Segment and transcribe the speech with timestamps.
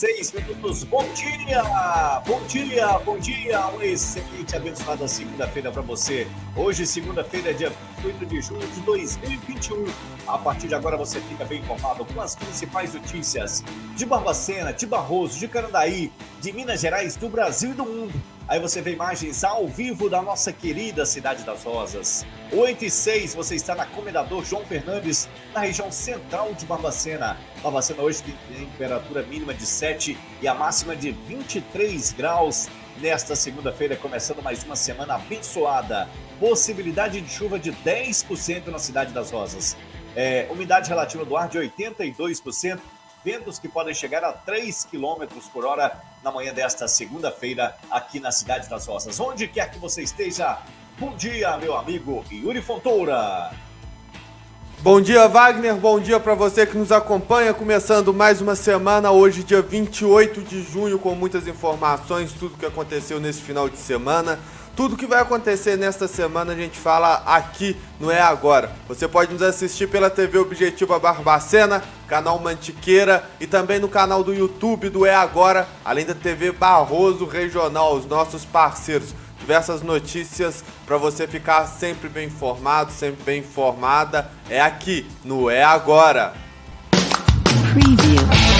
[0.00, 0.84] 8 horas 6 minutos.
[0.84, 1.62] Bom dia!
[2.26, 3.66] Bom dia, bom dia!
[3.66, 6.26] Uma excelente, abençoada segunda-feira para você.
[6.56, 7.72] Hoje, segunda-feira, dia
[8.02, 9.84] 8 de junho de 2021.
[10.26, 13.62] A partir de agora você fica bem informado com as principais notícias
[13.94, 16.10] de Barbacena, de Barroso, de Carandaí,
[16.40, 18.39] de Minas Gerais, do Brasil e do mundo.
[18.50, 22.26] Aí você vê imagens ao vivo da nossa querida Cidade das Rosas.
[22.52, 27.38] 8 e 6, você está na Comendador João Fernandes, na região central de Barbacena.
[27.62, 32.68] Barbacena hoje tem temperatura mínima de 7 e a máxima de 23 graus.
[33.00, 36.08] Nesta segunda-feira, começando mais uma semana abençoada.
[36.40, 39.76] Possibilidade de chuva de 10% na Cidade das Rosas.
[40.16, 42.80] É, umidade relativa do ar de 82%
[43.24, 48.32] ventos que podem chegar a 3 km por hora na manhã desta segunda-feira aqui na
[48.32, 49.18] Cidade das Rosas.
[49.20, 50.58] Onde quer que você esteja,
[50.98, 53.50] bom dia, meu amigo Yuri Fontoura.
[54.82, 55.76] Bom dia, Wagner.
[55.76, 57.52] Bom dia para você que nos acompanha.
[57.52, 63.20] Começando mais uma semana, hoje, dia 28 de junho, com muitas informações, tudo que aconteceu
[63.20, 64.38] nesse final de semana.
[64.76, 68.72] Tudo que vai acontecer nesta semana a gente fala aqui no É Agora.
[68.88, 74.32] Você pode nos assistir pela TV Objetiva Barbacena, canal Mantiqueira e também no canal do
[74.32, 79.14] YouTube do É Agora, além da TV Barroso Regional, os nossos parceiros.
[79.38, 84.30] Diversas notícias para você ficar sempre bem informado, sempre bem informada.
[84.48, 86.34] É aqui no É Agora.
[87.72, 88.59] Preview.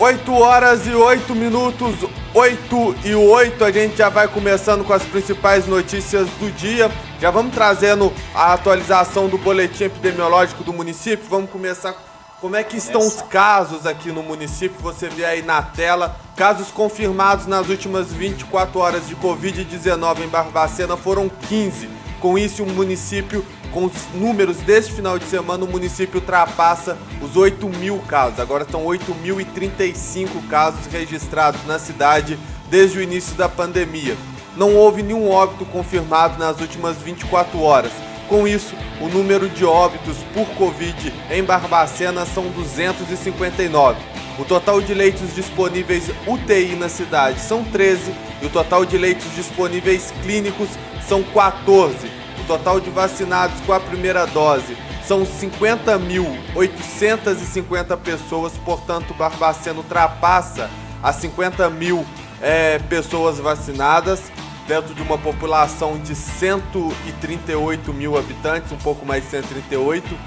[0.00, 1.94] 8 horas e 8 minutos,
[2.32, 6.90] 8 e 8, a gente já vai começando com as principais notícias do dia.
[7.20, 11.26] Já vamos trazendo a atualização do boletim epidemiológico do município.
[11.28, 11.94] Vamos começar
[12.40, 14.80] como é que estão os casos aqui no município?
[14.80, 20.96] Você vê aí na tela, casos confirmados nas últimas 24 horas de Covid-19 em Barbacena
[20.96, 21.90] foram 15.
[22.20, 27.36] Com isso, o município com os números deste final de semana, o município ultrapassa os
[27.36, 28.40] 8 mil casos.
[28.40, 32.38] Agora são 8.035 casos registrados na cidade
[32.68, 34.16] desde o início da pandemia.
[34.56, 37.92] Não houve nenhum óbito confirmado nas últimas 24 horas.
[38.28, 43.98] Com isso, o número de óbitos por Covid em Barbacena são 259.
[44.38, 48.12] O total de leitos disponíveis UTI na cidade são 13
[48.42, 50.68] e o total de leitos disponíveis clínicos
[51.06, 52.09] são 14
[52.50, 54.76] total de vacinados com a primeira dose
[55.06, 60.68] são 50.850 pessoas, portanto, Barbacena ultrapassa
[61.00, 62.04] as 50 mil
[62.42, 64.32] é, pessoas vacinadas,
[64.66, 70.18] dentro de uma população de 138 mil habitantes, um pouco mais de 138.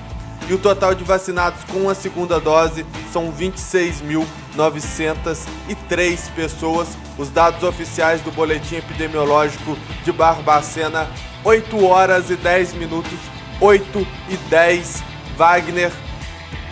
[0.49, 6.89] E o total de vacinados com a segunda dose são 26.903 pessoas.
[7.17, 11.09] Os dados oficiais do Boletim Epidemiológico de Barbacena
[11.45, 13.19] 8 horas e 10 minutos,
[13.59, 15.03] 8 e 10.
[15.35, 15.91] Wagner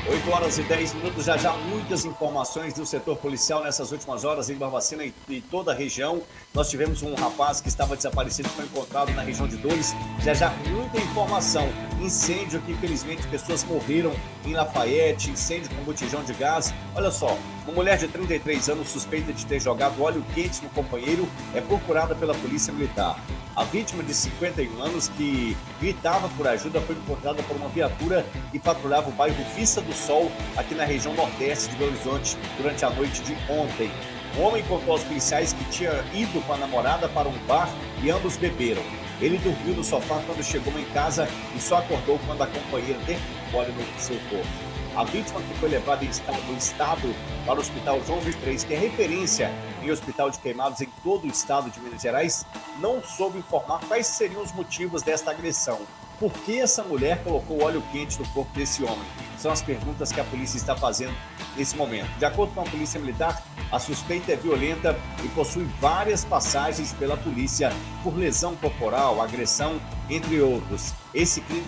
[0.07, 4.49] 8 horas e 10 minutos, já já muitas informações do setor policial nessas últimas horas
[4.49, 6.21] em Barbacena e, e toda a região.
[6.53, 9.93] Nós tivemos um rapaz que estava desaparecido, foi encontrado na região de Dores.
[10.21, 11.69] Já já muita informação.
[12.01, 14.11] Incêndio que infelizmente pessoas morreram
[14.45, 16.73] em Lafayette, incêndio com botijão de gás.
[16.93, 21.25] Olha só, uma mulher de 33 anos suspeita de ter jogado óleo quente no companheiro
[21.55, 23.17] é procurada pela polícia militar.
[23.55, 28.59] A vítima de 51 anos que gritava por ajuda foi encontrada por uma viatura que
[28.59, 32.89] patrulhava o bairro Vista do Sol, aqui na região nordeste de Belo Horizonte, durante a
[32.89, 33.89] noite de ontem.
[34.37, 37.69] O homem contou aos policiais que tinha ido com a namorada para um bar
[38.01, 38.81] e ambos beberam.
[39.19, 43.65] Ele dormiu no sofá quando chegou em casa e só acordou quando a companheira derrubou
[43.65, 44.47] no seu corpo.
[44.95, 48.77] A vítima que foi levada em estado, estado para o Hospital João 23, que é
[48.77, 49.51] referência
[49.83, 52.45] em hospital de queimados em todo o estado de Minas Gerais,
[52.79, 55.79] não soube informar quais seriam os motivos desta agressão.
[56.19, 59.30] Por que essa mulher colocou óleo quente no corpo desse homem?
[59.41, 61.15] São as perguntas que a polícia está fazendo
[61.57, 62.07] nesse momento.
[62.19, 63.41] De acordo com a Polícia Militar,
[63.71, 67.71] a suspeita é violenta e possui várias passagens pela polícia
[68.03, 70.93] por lesão corporal, agressão, entre outros.
[71.11, 71.65] Esse crime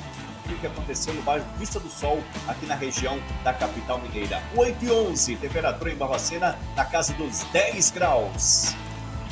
[0.61, 4.39] que aconteceu no bairro Vista do Sol, aqui na região da capital mineira.
[4.55, 8.75] 8 e 11, temperatura em Barbacena na casa dos 10 graus.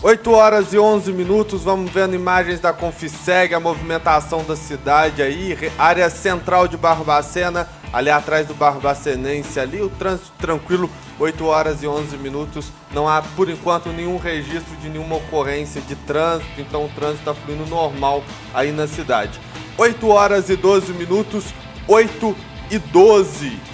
[0.04, 5.56] 8 horas e 11 minutos, vamos vendo imagens da Confiseg, a movimentação da cidade aí,
[5.78, 10.90] área central de Barbacena, ali atrás do Barbacenense ali, o trânsito tranquilo,
[11.20, 15.96] 8 horas e 11 minutos, não há por enquanto nenhum registro de nenhuma ocorrência de
[15.96, 18.24] trânsito, então o trânsito está fluindo normal
[18.56, 19.40] aí na cidade.
[19.78, 21.54] 8 horas e 12 minutos,
[21.88, 22.36] 8
[22.72, 23.71] e 12.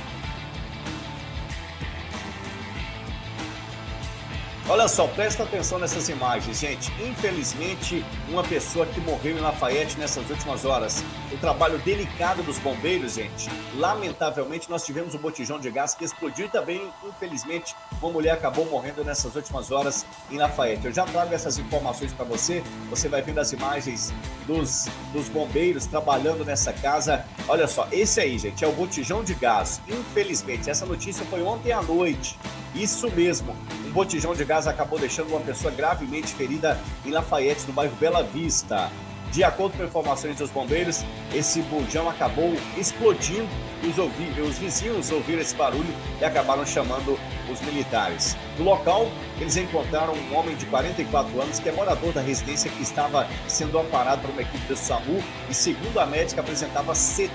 [4.69, 6.91] Olha só, presta atenção nessas imagens, gente.
[7.01, 11.05] Infelizmente, uma pessoa que morreu em Lafayette nessas últimas horas.
[11.31, 13.49] O trabalho delicado dos bombeiros, gente.
[13.77, 18.65] Lamentavelmente, nós tivemos um botijão de gás que explodiu e também, infelizmente, uma mulher acabou
[18.65, 20.85] morrendo nessas últimas horas em Lafayette.
[20.85, 22.61] Eu já trago essas informações para você.
[22.89, 24.13] Você vai vendo as imagens
[24.45, 27.25] dos, dos bombeiros trabalhando nessa casa.
[27.47, 29.79] Olha só, esse aí, gente, é o botijão de gás.
[29.87, 32.37] Infelizmente, essa notícia foi ontem à noite.
[32.75, 33.55] Isso mesmo,
[33.87, 38.23] um botijão de gás acabou deixando uma pessoa gravemente ferida em Lafayette, no bairro Bela
[38.23, 38.89] Vista.
[39.31, 43.47] De acordo com informações dos bombeiros, esse bujão acabou explodindo
[43.83, 47.19] e os, ouvi os vizinhos ouviram esse barulho e acabaram chamando
[47.51, 48.35] os militares.
[48.57, 49.07] No local,
[49.39, 53.77] eles encontraram um homem de 44 anos que é morador da residência que estava sendo
[53.77, 57.27] amparado por uma equipe do SAMU e, segundo a médica, apresentava 70%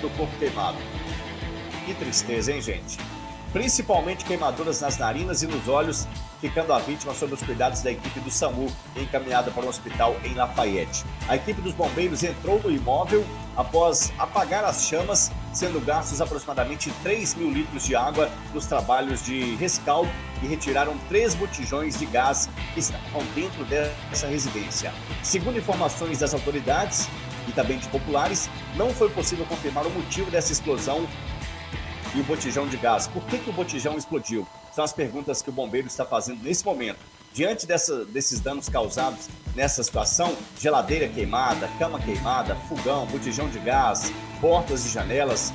[0.00, 0.78] do corpo queimado.
[1.86, 2.98] Que tristeza, hein, gente?
[3.54, 6.08] Principalmente queimaduras nas narinas e nos olhos,
[6.40, 10.34] ficando a vítima sob os cuidados da equipe do SAMU encaminhada para um hospital em
[10.34, 11.04] Lafayette.
[11.28, 13.24] A equipe dos bombeiros entrou no imóvel
[13.56, 19.54] após apagar as chamas, sendo gastos aproximadamente 3 mil litros de água nos trabalhos de
[19.54, 20.10] rescaldo
[20.42, 24.92] e retiraram três botijões de gás que estavam dentro dessa residência.
[25.22, 27.08] Segundo informações das autoridades,
[27.48, 31.06] e também de populares, não foi possível confirmar o motivo dessa explosão
[32.14, 33.06] e o botijão de gás.
[33.06, 34.46] Por que, que o botijão explodiu?
[34.72, 36.98] São as perguntas que o bombeiro está fazendo nesse momento.
[37.32, 44.12] Diante dessa, desses danos causados nessa situação, geladeira queimada, cama queimada, fogão, botijão de gás,
[44.40, 45.52] portas e janelas,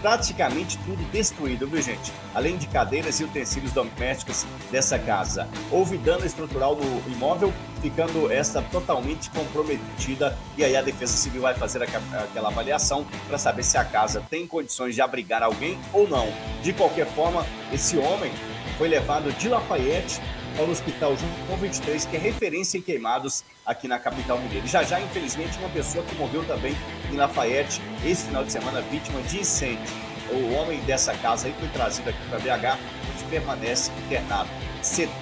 [0.00, 2.12] praticamente tudo destruído, viu gente?
[2.34, 5.48] Além de cadeiras e utensílios domésticos dessa casa.
[5.70, 7.52] Houve dano estrutural no imóvel,
[7.82, 13.62] ficando esta totalmente comprometida e aí a Defesa Civil vai fazer aquela avaliação para saber
[13.62, 16.28] se a casa tem condições de abrigar alguém ou não.
[16.62, 18.32] De qualquer forma, esse homem
[18.76, 20.20] foi levado de Lafayette
[20.58, 24.66] para o Hospital João 23, que é referência em queimados aqui na capital mineira.
[24.66, 26.74] Já já, infelizmente, uma pessoa que morreu também
[27.12, 29.94] em Lafayette, esse final de semana, vítima de incêndio.
[30.32, 32.76] O homem dessa casa aí foi trazido aqui para BH,
[33.14, 34.50] onde permanece internado.
[34.82, 35.14] 70%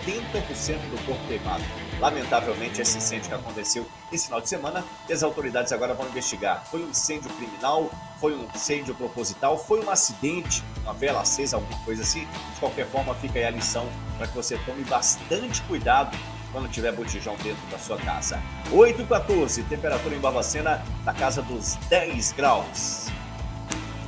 [0.91, 1.63] do corpo queimado.
[2.01, 6.65] Lamentavelmente, esse incêndio que aconteceu esse final de semana, e as autoridades agora vão investigar.
[6.71, 7.91] Foi um incêndio criminal?
[8.21, 9.59] Foi um incêndio proposital?
[9.59, 10.63] Foi um acidente?
[10.83, 12.27] Uma vela acesa, alguma coisa assim?
[12.55, 16.17] De qualquer forma, fica aí a lição para que você tome bastante cuidado
[16.53, 18.41] quando tiver botijão dentro da sua casa.
[18.73, 23.09] 8 e 14, temperatura em Barbacena na casa dos 10 graus.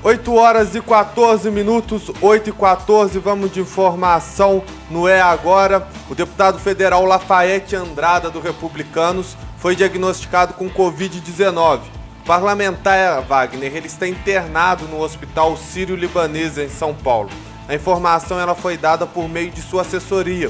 [0.03, 5.89] 8 horas e 14 minutos, 8 e 14, vamos de informação no É Agora.
[6.09, 11.81] O deputado federal Lafayette Andrada, do Republicanos, foi diagnosticado com Covid-19.
[12.25, 17.31] Parlamentar Wagner, ele está internado no Hospital Sírio-Libanês, em São Paulo.
[17.67, 20.49] A informação ela foi dada por meio de sua assessoria.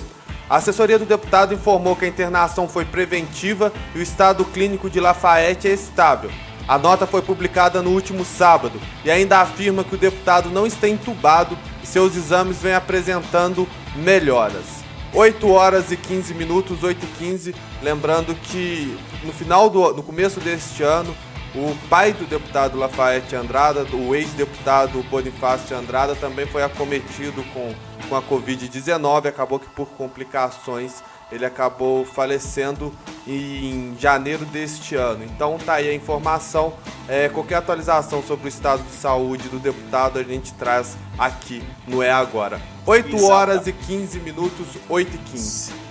[0.50, 5.00] A assessoria do deputado informou que a internação foi preventiva e o estado clínico de
[5.00, 6.30] Lafayette é estável.
[6.68, 10.86] A nota foi publicada no último sábado e ainda afirma que o deputado não está
[10.86, 14.84] entubado e seus exames vêm apresentando melhoras.
[15.14, 17.54] 8 horas e 15 minutos, 8 e 15.
[17.82, 18.94] Lembrando que
[19.24, 21.16] no final do no começo deste ano,
[21.54, 27.74] o pai do deputado Lafayette Andrada, o ex-deputado Bonifácio Andrada, também foi acometido com,
[28.10, 29.26] com a Covid-19.
[29.26, 32.92] Acabou que por complicações ele acabou falecendo
[33.26, 35.24] em janeiro deste ano.
[35.24, 36.72] Então tá aí a informação.
[37.06, 42.02] É, qualquer atualização sobre o estado de saúde do deputado a gente traz aqui no
[42.02, 42.60] É Agora.
[42.86, 43.32] 8 Exato.
[43.32, 45.87] horas e 15 minutos, 8 e 15.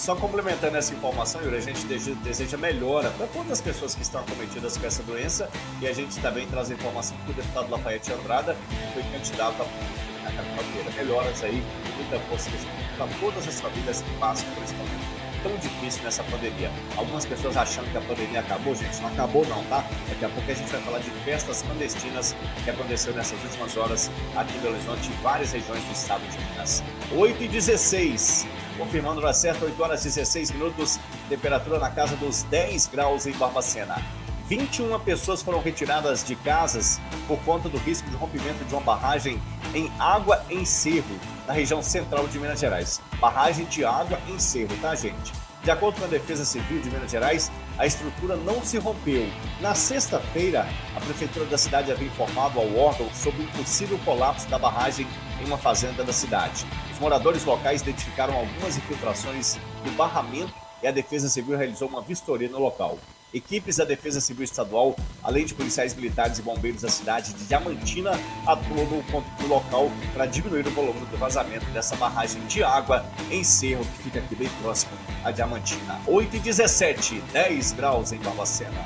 [0.00, 4.22] Só complementando essa informação, Yuri, a gente deseja melhora para todas as pessoas que estão
[4.22, 8.10] acometidas com essa doença e a gente também traz a informação que o deputado Lafayette
[8.10, 8.56] Andrada
[8.94, 10.64] foi candidato a capital.
[10.96, 11.62] Melhoras aí,
[11.96, 12.48] muita força
[12.96, 16.70] para todas as famílias que passam por esse momento tão difícil nessa pandemia.
[16.96, 19.84] Algumas pessoas achando que a pandemia acabou, gente, não acabou não, tá?
[20.08, 24.10] Daqui a pouco a gente vai falar de festas clandestinas que aconteceu nessas últimas horas
[24.36, 26.82] aqui em Belo Horizonte, em várias regiões do estado de Minas.
[27.12, 28.46] 8 e 16,
[28.78, 33.32] confirmando na certa, 8 horas e 16 minutos, temperatura na casa dos 10 graus em
[33.32, 34.19] Barbacena.
[34.50, 39.40] 21 pessoas foram retiradas de casas por conta do risco de rompimento de uma barragem
[39.72, 43.00] em Água em Cerro, na região central de Minas Gerais.
[43.20, 45.32] Barragem de água em Cerro, tá, gente?
[45.62, 49.24] De acordo com a Defesa Civil de Minas Gerais, a estrutura não se rompeu.
[49.60, 50.66] Na sexta-feira,
[50.96, 55.06] a prefeitura da cidade havia informado ao órgão sobre o possível colapso da barragem
[55.40, 56.66] em uma fazenda da cidade.
[56.92, 60.52] Os moradores locais identificaram algumas infiltrações do barramento
[60.82, 62.98] e a Defesa Civil realizou uma vistoria no local.
[63.32, 68.10] Equipes da Defesa Civil Estadual, além de policiais militares e bombeiros da cidade de Diamantina,
[68.46, 69.04] atuam no,
[69.40, 74.04] no local para diminuir o volume do vazamento dessa barragem de água em Cerro, que
[74.04, 74.92] fica aqui bem próximo
[75.24, 76.00] a Diamantina.
[76.06, 78.84] 8 e 17, 10 graus em Barbacena.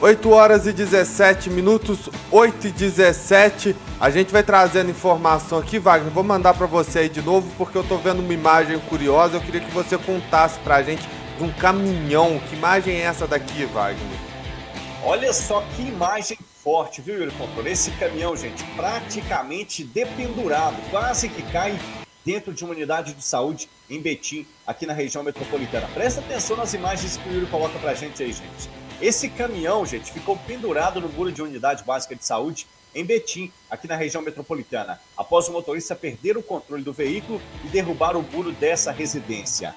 [0.00, 3.76] 8 horas e 17 minutos, 8 e 17.
[4.00, 6.10] A gente vai trazendo informação aqui, Wagner.
[6.10, 9.36] Vou mandar para você aí de novo, porque eu tô vendo uma imagem curiosa.
[9.36, 11.06] Eu queria que você contasse pra gente
[11.40, 12.38] de um caminhão.
[12.48, 14.18] Que imagem é essa daqui, Wagner?
[15.02, 17.70] Olha só que imagem forte, viu, Yuri Controle?
[17.70, 21.80] Esse caminhão, gente, praticamente dependurado, quase que cai
[22.22, 25.88] dentro de uma unidade de saúde em Betim, aqui na região metropolitana.
[25.94, 28.68] Presta atenção nas imagens que o Yuri coloca pra gente aí, gente.
[29.00, 33.88] Esse caminhão, gente, ficou pendurado no muro de unidade básica de saúde em Betim, aqui
[33.88, 38.52] na região metropolitana, após o motorista perder o controle do veículo e derrubar o muro
[38.52, 39.74] dessa residência.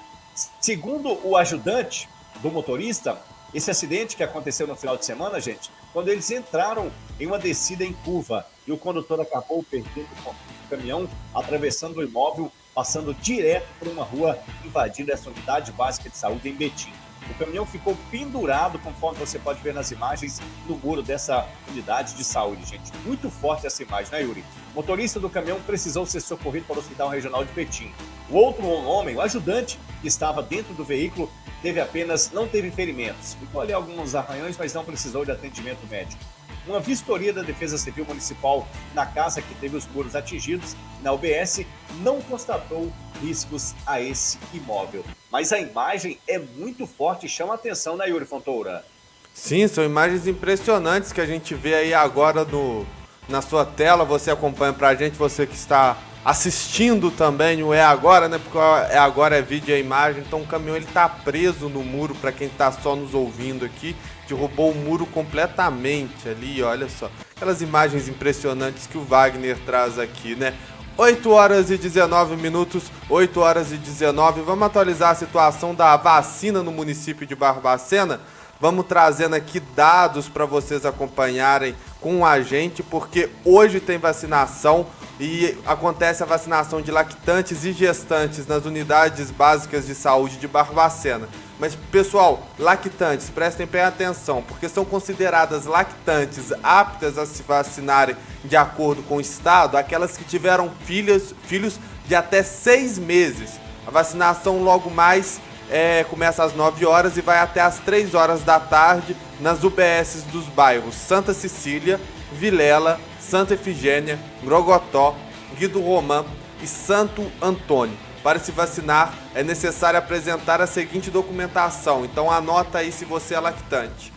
[0.60, 2.08] Segundo o ajudante
[2.42, 3.20] do motorista,
[3.54, 7.84] esse acidente que aconteceu no final de semana, gente, quando eles entraram em uma descida
[7.84, 13.86] em curva e o condutor acabou perdendo o caminhão, atravessando o imóvel, passando direto por
[13.86, 16.92] uma rua, invadindo essa unidade básica de saúde em Betim.
[17.30, 22.24] O caminhão ficou pendurado, conforme você pode ver nas imagens, no muro dessa unidade de
[22.24, 22.92] saúde, gente.
[23.04, 24.44] Muito forte essa imagem, né, Yuri?
[24.74, 27.92] Motorista do caminhão precisou ser socorrido para o Hospital Regional de Petim.
[28.28, 31.30] O outro homem, o ajudante, que estava dentro do veículo,
[31.62, 33.34] teve apenas, não teve ferimentos.
[33.34, 36.20] Ficou ali alguns arranhões, mas não precisou de atendimento médico.
[36.66, 41.64] Uma vistoria da Defesa Civil Municipal na casa que teve os muros atingidos, na UBS,
[42.00, 42.90] não constatou
[43.22, 45.04] riscos a esse imóvel.
[45.30, 48.84] Mas a imagem é muito forte e chama a atenção, né, Yuri Fontoura?
[49.32, 52.86] Sim, são imagens impressionantes que a gente vê aí agora no,
[53.28, 54.04] na sua tela.
[54.04, 58.38] Você acompanha pra gente, você que está assistindo também o É Agora, né?
[58.38, 58.56] Porque
[58.90, 60.22] é agora é vídeo e é imagem.
[60.26, 63.94] Então o caminhão ele tá preso no muro para quem tá só nos ouvindo aqui.
[64.28, 67.10] Derrubou o muro completamente ali, olha só.
[67.36, 70.54] Aquelas imagens impressionantes que o Wagner traz aqui, né?
[70.96, 74.42] 8 horas e 19 minutos, 8 horas e 19.
[74.42, 78.20] Vamos atualizar a situação da vacina no município de Barbacena.
[78.64, 84.86] Vamos trazendo aqui dados para vocês acompanharem com a gente, porque hoje tem vacinação
[85.20, 91.28] e acontece a vacinação de lactantes e gestantes nas unidades básicas de saúde de Barbacena.
[91.60, 98.56] Mas, pessoal, lactantes, prestem bem atenção, porque são consideradas lactantes aptas a se vacinarem de
[98.56, 103.60] acordo com o Estado aquelas que tiveram filhos, filhos de até seis meses.
[103.86, 105.38] A vacinação logo mais
[105.70, 110.22] é, começa às 9 horas e vai até às 3 horas da tarde nas UBSs
[110.26, 112.00] dos bairros Santa Cecília,
[112.32, 115.16] Vilela, Santa Efigênia, Grogotó,
[115.56, 116.24] Guido Romã
[116.62, 117.96] e Santo Antônio.
[118.22, 122.04] Para se vacinar, é necessário apresentar a seguinte documentação.
[122.04, 124.14] Então anota aí se você é lactante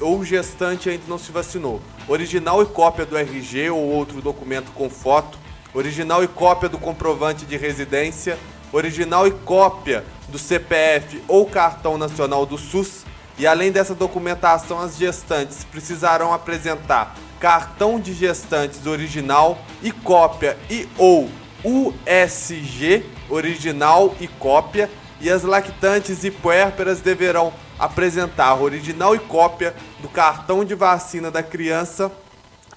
[0.00, 1.80] ou gestante ainda não se vacinou.
[2.06, 5.38] Original e cópia do RG ou outro documento com foto.
[5.72, 8.38] Original e cópia do comprovante de residência.
[8.74, 13.04] Original e cópia do CPF ou cartão nacional do SUS.
[13.38, 20.88] E além dessa documentação, as gestantes precisarão apresentar cartão de gestantes original e cópia e
[20.98, 21.30] ou
[21.62, 24.90] USG original e cópia,
[25.20, 31.44] e as lactantes e puérperas deverão apresentar original e cópia do cartão de vacina da
[31.44, 32.10] criança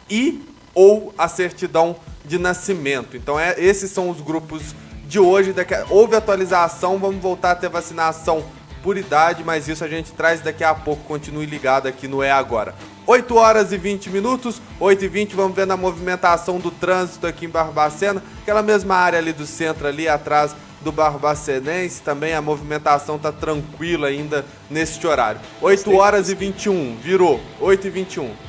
[0.07, 0.43] e
[0.75, 3.17] ou a certidão de nascimento.
[3.17, 4.75] Então, é, esses são os grupos
[5.07, 5.53] de hoje.
[5.53, 8.43] Daqui, houve atualização, vamos voltar a ter vacinação
[8.83, 11.03] por idade, mas isso a gente traz daqui a pouco.
[11.03, 12.75] Continue ligado aqui no É Agora.
[13.05, 17.45] 8 horas e 20 minutos, 8 e 20, vamos ver na movimentação do trânsito aqui
[17.45, 23.17] em Barbacena, aquela mesma área ali do centro, ali atrás do Barbacenense, também a movimentação
[23.17, 25.39] tá tranquila ainda neste horário.
[25.61, 28.46] 8 horas e 21, virou, 8 e 21.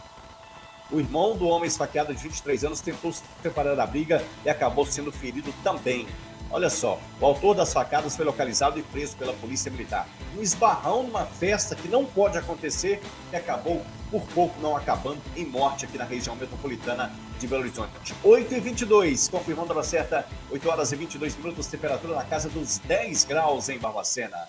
[0.90, 4.86] O irmão do homem esfaqueado de 23 anos tentou se preparar da briga e acabou
[4.86, 6.06] sendo ferido também.
[6.50, 10.08] Olha só, o autor das facadas foi localizado e preso pela Polícia Militar.
[10.36, 13.00] Um esbarrão numa festa que não pode acontecer
[13.32, 18.14] e acabou, por pouco, não acabando em morte aqui na região metropolitana de Belo Horizonte.
[18.22, 22.78] 8 e 22, confirmando a certa, 8 horas e 22 minutos, temperatura na casa dos
[22.78, 24.48] 10 graus em Barbacena.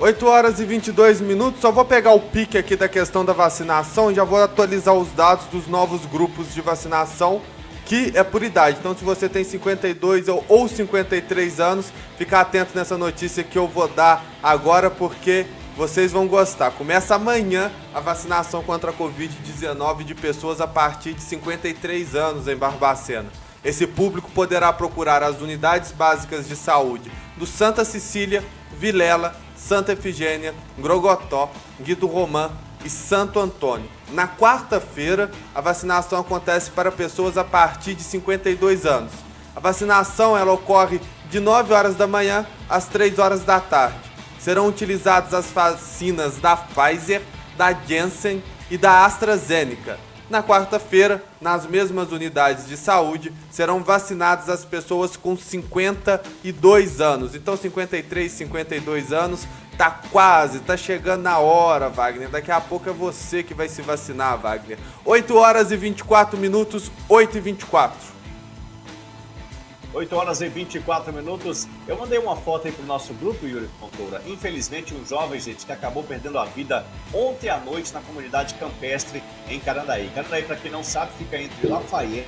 [0.00, 4.10] 8 horas e 22 minutos, só vou pegar o pique aqui da questão da vacinação
[4.10, 7.40] e já vou atualizar os dados dos novos grupos de vacinação
[7.84, 8.78] que é por idade.
[8.80, 13.86] Então, se você tem 52 ou 53 anos, fica atento nessa notícia que eu vou
[13.86, 16.70] dar agora, porque vocês vão gostar.
[16.72, 22.56] Começa amanhã a vacinação contra a Covid-19 de pessoas a partir de 53 anos em
[22.56, 23.30] Barbacena.
[23.64, 30.54] Esse público poderá procurar as unidades básicas de saúde do Santa Cecília, Vilela, Santa Efigênia,
[30.78, 32.50] Grogotó, Guido Romã,
[32.84, 33.88] e Santo Antônio.
[34.10, 39.12] Na quarta-feira, a vacinação acontece para pessoas a partir de 52 anos.
[39.54, 44.11] A vacinação ela ocorre de 9 horas da manhã às 3 horas da tarde.
[44.42, 47.22] Serão utilizadas as vacinas da Pfizer,
[47.56, 49.98] da Janssen e da AstraZeneca.
[50.28, 57.34] Na quarta-feira, nas mesmas unidades de saúde, serão vacinadas as pessoas com 52 anos.
[57.34, 62.28] Então, 53, 52 anos Tá quase, tá chegando na hora, Wagner.
[62.28, 64.78] Daqui a pouco é você que vai se vacinar, Wagner.
[65.04, 68.11] 8 horas e 24 minutos, 8 e 24.
[69.94, 71.68] 8 horas e 24 minutos.
[71.86, 74.22] Eu mandei uma foto aí pro nosso grupo, Yuri Fontoura.
[74.26, 79.22] Infelizmente, um jovem, gente, que acabou perdendo a vida ontem à noite na comunidade campestre
[79.48, 80.10] em Carandaí.
[80.14, 82.26] Carandaí, para quem não sabe, fica entre Lafayette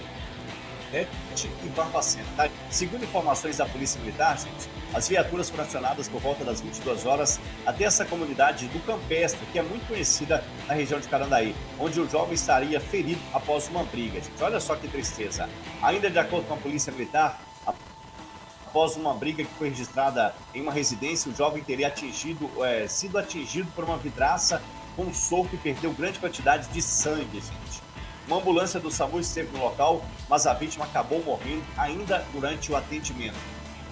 [1.65, 2.25] e Barbacena.
[2.37, 2.49] Tá?
[2.71, 7.41] Segundo informações da Polícia Militar, gente, as viaturas foram acionadas por volta das 22 horas
[7.67, 12.09] até essa comunidade do Campestre, que é muito conhecida na região de Carandaí, onde o
[12.09, 14.21] jovem estaria ferido após uma briga.
[14.21, 14.41] Gente.
[14.41, 15.49] Olha só que tristeza.
[15.83, 17.41] Ainda de acordo com a Polícia Militar,
[18.75, 23.17] após uma briga que foi registrada em uma residência, o jovem teria atingido, é, sido
[23.17, 24.61] atingido por uma vidraça
[24.97, 27.85] com um soco e perdeu grande quantidade de sangue, gente.
[28.27, 32.77] Uma ambulância do SAMU esteve no local, mas a vítima acabou morrendo ainda durante o
[32.77, 33.37] atendimento.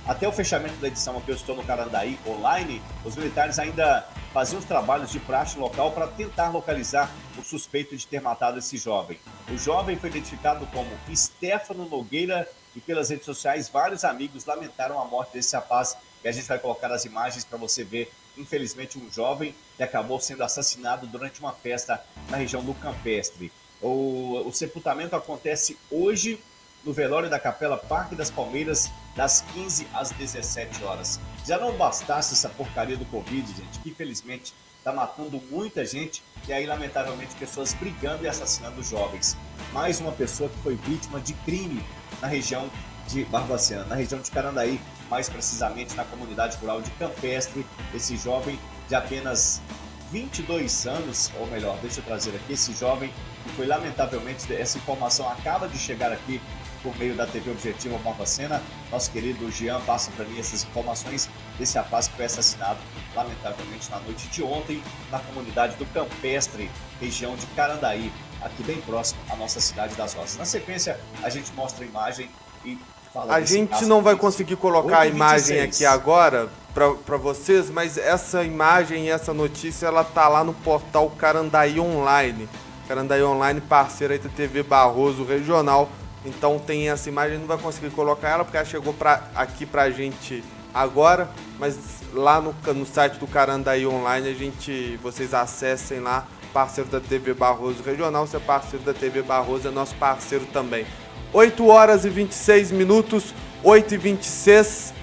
[0.04, 4.58] Até o fechamento da edição que eu estou no Carandaí online, os militares ainda faziam
[4.58, 9.16] os trabalhos de praxe local para tentar localizar o suspeito de ter matado esse jovem.
[9.48, 15.04] O jovem foi identificado como Stefano Nogueira e pelas redes sociais vários amigos lamentaram a
[15.04, 18.12] morte desse rapaz e a gente vai colocar as imagens para você ver.
[18.36, 23.52] Infelizmente, um jovem que acabou sendo assassinado durante uma festa na região do Campestre.
[23.80, 26.40] O, o sepultamento acontece hoje
[26.84, 31.20] no velório da Capela Parque das Palmeiras, das 15 às 17 horas.
[31.46, 36.52] Já não bastasse essa porcaria do Covid, gente, que infelizmente está matando muita gente e
[36.52, 39.36] aí, lamentavelmente, pessoas brigando e assassinando jovens.
[39.72, 41.84] Mais uma pessoa que foi vítima de crime
[42.20, 42.68] na região
[43.06, 47.64] de Barbacena, na região de Carandaí, mais precisamente na comunidade rural de Campestre.
[47.94, 49.62] Esse jovem de apenas
[50.10, 53.12] 22 anos, ou melhor, deixa eu trazer aqui, esse jovem
[53.44, 56.40] que foi lamentavelmente, essa informação acaba de chegar aqui
[56.82, 58.62] por meio da TV Objetivo Barbacena.
[58.90, 62.78] Nosso querido Jean passa para mim essas informações desse rapaz que foi assassinado,
[63.14, 69.20] lamentavelmente, na noite de ontem, na comunidade do Campestre, região de Carandaí, aqui bem próximo
[69.30, 70.36] à nossa cidade das Rosas.
[70.36, 72.28] Na sequência, a gente mostra a imagem
[72.64, 72.78] e
[73.12, 78.42] fala A gente não vai conseguir colocar a imagem aqui agora para vocês, mas essa
[78.42, 82.48] imagem e essa notícia ela tá lá no portal Carandaí Online.
[82.88, 85.88] Carandaí Online, parceira da TV Barroso Regional.
[86.24, 89.90] Então tem essa imagem, não vai conseguir colocar ela porque ela chegou pra, aqui pra
[89.90, 91.76] gente agora, mas
[92.12, 97.34] lá no, no site do Carandaí Online a gente, vocês acessem lá, parceiro da TV
[97.34, 100.86] Barroso Regional, você é parceiro da TV Barroso, é nosso parceiro também.
[101.32, 104.94] 8 horas e 26 minutos, 8 e 26.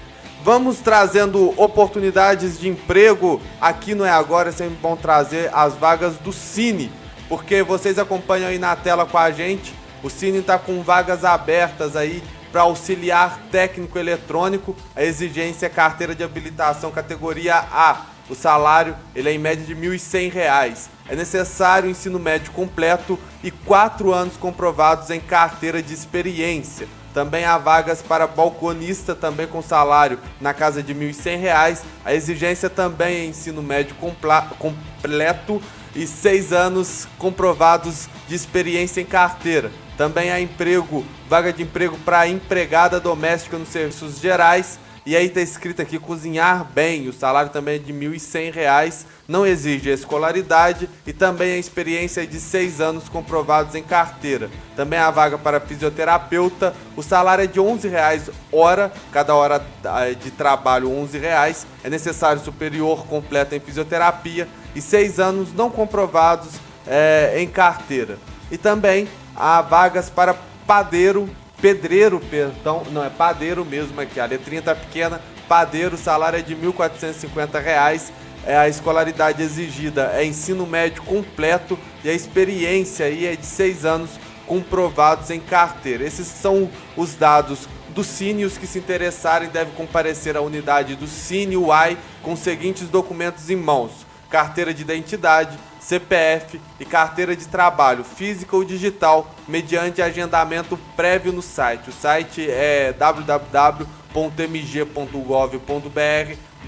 [0.42, 6.16] Vamos trazendo oportunidades de emprego aqui no É Agora, é sempre bom trazer as vagas
[6.16, 6.90] do Cine,
[7.28, 11.96] porque vocês acompanham aí na tela com a gente, o Cine está com vagas abertas
[11.96, 18.06] aí para auxiliar técnico eletrônico, a exigência é carteira de habilitação categoria A.
[18.28, 20.88] O salário ele é em média de R$ 1.100.
[21.08, 26.86] É necessário ensino médio completo e quatro anos comprovados em carteira de experiência.
[27.12, 31.82] Também há vagas para balconista, também com salário na casa de R$ 1.100.
[32.04, 35.60] A exigência também é ensino médio completo
[35.94, 39.70] e seis anos comprovados de experiência em carteira.
[39.96, 44.78] Também há emprego, vaga de emprego para empregada doméstica nos serviços gerais.
[45.06, 47.08] E aí está escrito aqui cozinhar bem.
[47.08, 49.06] O salário também é de R$ 1.100.
[49.26, 54.50] Não exige escolaridade e também a experiência de seis anos comprovados em carteira.
[54.76, 56.74] Também há vaga para fisioterapeuta.
[56.96, 61.64] O salário é de R$ 11,00 hora, cada hora ah, de trabalho R$ 11,00.
[61.82, 66.50] É necessário superior completo em fisioterapia e seis anos não comprovados
[66.86, 68.18] é, em carteira.
[68.50, 70.34] E também há vagas para
[70.66, 71.28] padeiro,
[71.60, 76.54] pedreiro, perdão, não é padeiro mesmo aqui, a letrinha tá pequena, padeiro, salário é de
[76.56, 78.12] 1.450 reais,
[78.44, 83.84] é a escolaridade exigida é ensino médio completo e a experiência aí é de seis
[83.84, 84.10] anos
[84.46, 86.04] comprovados em carteira.
[86.04, 91.06] Esses são os dados do Cine, os que se interessarem devem comparecer à unidade do
[91.06, 97.48] Cine UAI com os seguintes documentos em mãos: carteira de identidade, CPF e carteira de
[97.48, 101.90] trabalho, física ou digital, mediante agendamento prévio no site.
[101.90, 104.00] O site é www.mg.gov.br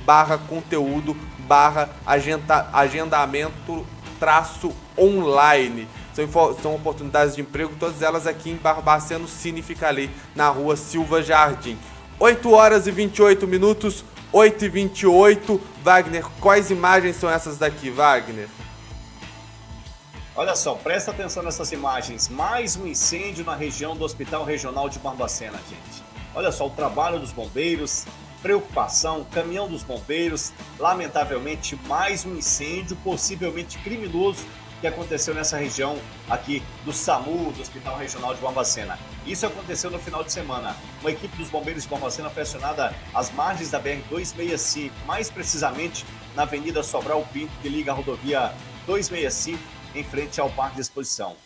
[0.05, 1.89] barra conteúdo barra
[2.73, 3.87] agendamento
[4.19, 5.89] traço online.
[6.63, 11.23] São, oportunidades de emprego, todas elas aqui em Barbaceno Cine, fica ali na rua Silva
[11.23, 11.79] Jardim.
[12.21, 15.61] 8 horas e 28 minutos, 8 e 28.
[15.83, 18.49] Wagner, quais imagens são essas daqui, Wagner?
[20.35, 22.31] Olha só, presta atenção nessas imagens.
[22.31, 26.03] Mais um incêndio na região do Hospital Regional de Barbacena, gente.
[26.35, 28.07] Olha só o trabalho dos bombeiros,
[28.41, 30.51] preocupação, caminhão dos bombeiros.
[30.79, 34.47] Lamentavelmente, mais um incêndio, possivelmente criminoso,
[34.83, 35.97] que aconteceu nessa região
[36.29, 38.99] aqui do SAMU, do Hospital Regional de Barbacena.
[39.25, 40.77] Isso aconteceu no final de semana.
[41.01, 46.43] Uma equipe dos bombeiros de Barbacena foi acionada às margens da BR-265, mais precisamente na
[46.43, 48.53] Avenida Sobral Pinto, que liga a rodovia
[48.85, 49.63] 265
[49.95, 51.37] em frente ao Parque de Exposição.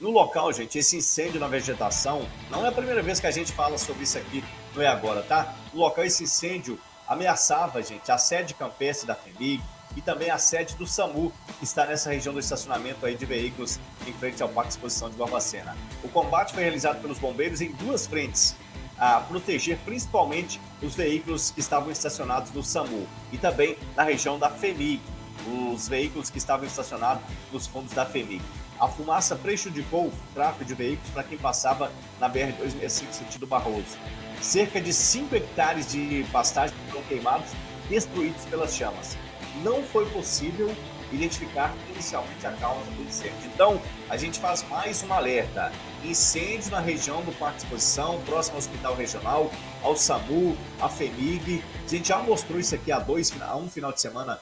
[0.00, 3.52] No local, gente, esse incêndio na vegetação, não é a primeira vez que a gente
[3.52, 4.42] fala sobre isso aqui,
[4.74, 5.54] não é agora, tá?
[5.74, 9.62] No local, esse incêndio ameaçava, gente, a sede campestre da FEMIG
[9.94, 13.78] e também a sede do SAMU, que está nessa região do estacionamento aí de veículos
[14.06, 15.76] em frente ao Parque Exposição de Barbacena.
[16.02, 18.56] O combate foi realizado pelos bombeiros em duas frentes,
[18.98, 24.50] a proteger principalmente os veículos que estavam estacionados no SAMU e também na região da
[24.50, 25.00] FEMIG,
[25.46, 27.22] os veículos que estavam estacionados
[27.52, 28.42] nos fundos da FEMIG.
[28.78, 33.96] A fumaça prejudicou o tráfego de veículos para quem passava na BR-265 sentido Barroso.
[34.40, 37.50] Cerca de 5 hectares de pastagem foram queimados,
[37.88, 39.16] destruídos pelas chamas.
[39.62, 40.74] Não foi possível
[41.12, 43.50] identificar inicialmente a causa do incêndio.
[43.54, 45.72] Então, a gente faz mais um alerta.
[46.04, 49.50] Incêndio na região do Parque Exposição, próximo ao Hospital Regional,
[49.82, 51.62] ao SAMU, à FEMIG.
[51.84, 54.40] A gente já mostrou isso aqui há, dois, há um final de semana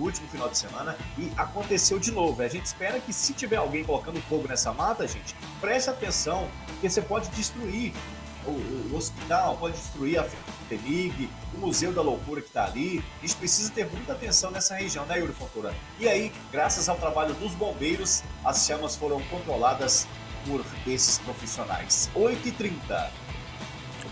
[0.00, 2.42] último final de semana e aconteceu de novo.
[2.42, 6.88] A gente espera que se tiver alguém colocando fogo nessa mata, gente, preste atenção, porque
[6.88, 7.92] você pode destruir
[8.46, 10.26] o, o, hospital, pode destruir a
[10.70, 13.02] FEMIG, o Museu da Loucura que está ali.
[13.18, 15.74] A gente precisa ter muita atenção nessa região, né, Yuri Fontoura?
[15.98, 20.06] E aí, graças ao trabalho dos bombeiros, as chamas foram controladas
[20.46, 22.08] por esses profissionais.
[22.14, 23.10] 8h30.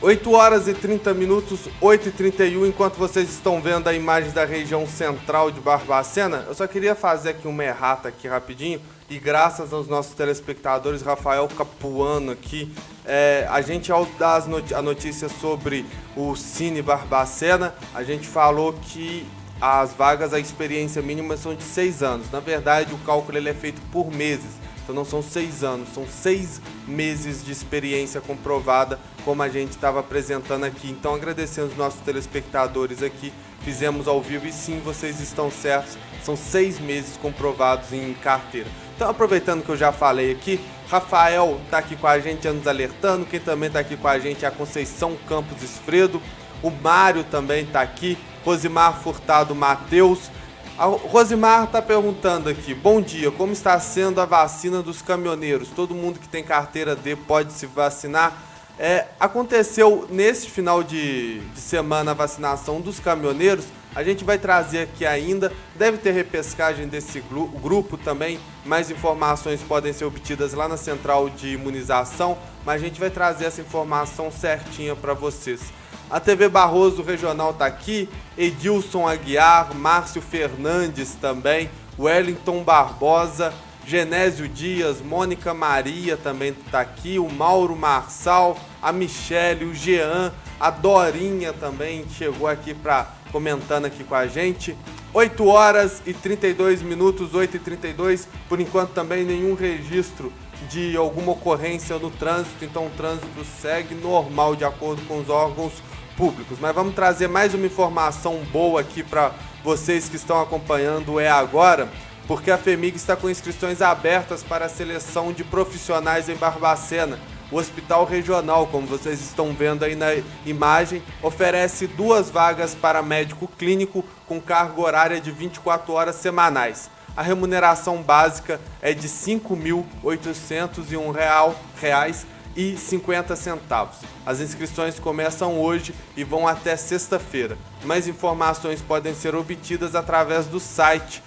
[0.00, 4.44] 8 horas e 30 minutos, 8 e 31 enquanto vocês estão vendo a imagem da
[4.44, 9.72] região central de Barbacena, eu só queria fazer aqui uma errata aqui rapidinho, e graças
[9.72, 12.70] aos nossos telespectadores, Rafael Capuano aqui,
[13.06, 14.42] é, a gente ao dar
[14.74, 19.26] a notícia sobre o Cine Barbacena, a gente falou que
[19.60, 22.30] as vagas, a experiência mínima são de seis anos.
[22.30, 24.58] Na verdade, o cálculo ele é feito por meses.
[24.82, 30.00] Então não são seis anos, são seis meses de experiência comprovada, como a gente estava
[30.00, 30.90] apresentando aqui.
[30.90, 36.36] Então agradecendo os nossos telespectadores aqui, fizemos ao vivo e sim, vocês estão certos, são
[36.36, 38.87] seis meses comprovados em carteira.
[38.98, 40.58] Então aproveitando que eu já falei aqui,
[40.90, 44.44] Rafael está aqui com a gente nos alertando, quem também está aqui com a gente
[44.44, 46.20] é a Conceição Campos Esfredo,
[46.64, 48.18] O Mário também está aqui.
[48.44, 50.32] Rosimar Furtado Matheus.
[50.76, 55.68] A Rosimar está perguntando aqui: Bom dia, como está sendo a vacina dos caminhoneiros?
[55.68, 58.36] Todo mundo que tem carteira D pode se vacinar?
[58.76, 63.66] É, aconteceu nesse final de, de semana a vacinação dos caminhoneiros.
[63.98, 67.20] A gente vai trazer aqui ainda, deve ter repescagem desse
[67.60, 68.38] grupo também.
[68.64, 73.46] Mais informações podem ser obtidas lá na central de imunização, mas a gente vai trazer
[73.46, 75.72] essa informação certinha para vocês.
[76.08, 83.52] A TV Barroso Regional está aqui, Edilson Aguiar, Márcio Fernandes também, Wellington Barbosa,
[83.84, 90.70] Genésio Dias, Mônica Maria também está aqui, o Mauro Marçal, a Michele, o Jean, a
[90.70, 94.76] Dorinha também chegou aqui para comentando aqui com a gente.
[95.12, 98.28] 8 horas e 32 minutos, 8 e 32.
[98.48, 100.32] Por enquanto também nenhum registro
[100.68, 105.72] de alguma ocorrência no trânsito, então o trânsito segue normal de acordo com os órgãos
[106.16, 106.58] públicos.
[106.60, 111.88] Mas vamos trazer mais uma informação boa aqui para vocês que estão acompanhando é agora
[112.28, 117.18] porque a FEMIG está com inscrições abertas para a seleção de profissionais em Barbacena.
[117.50, 120.08] O Hospital Regional, como vocês estão vendo aí na
[120.44, 126.90] imagem, oferece duas vagas para médico clínico com carga horária de 24 horas semanais.
[127.16, 133.96] A remuneração básica é de 5.801 reais e 50 centavos.
[134.26, 137.56] As inscrições começam hoje e vão até sexta-feira.
[137.82, 141.22] Mais informações podem ser obtidas através do site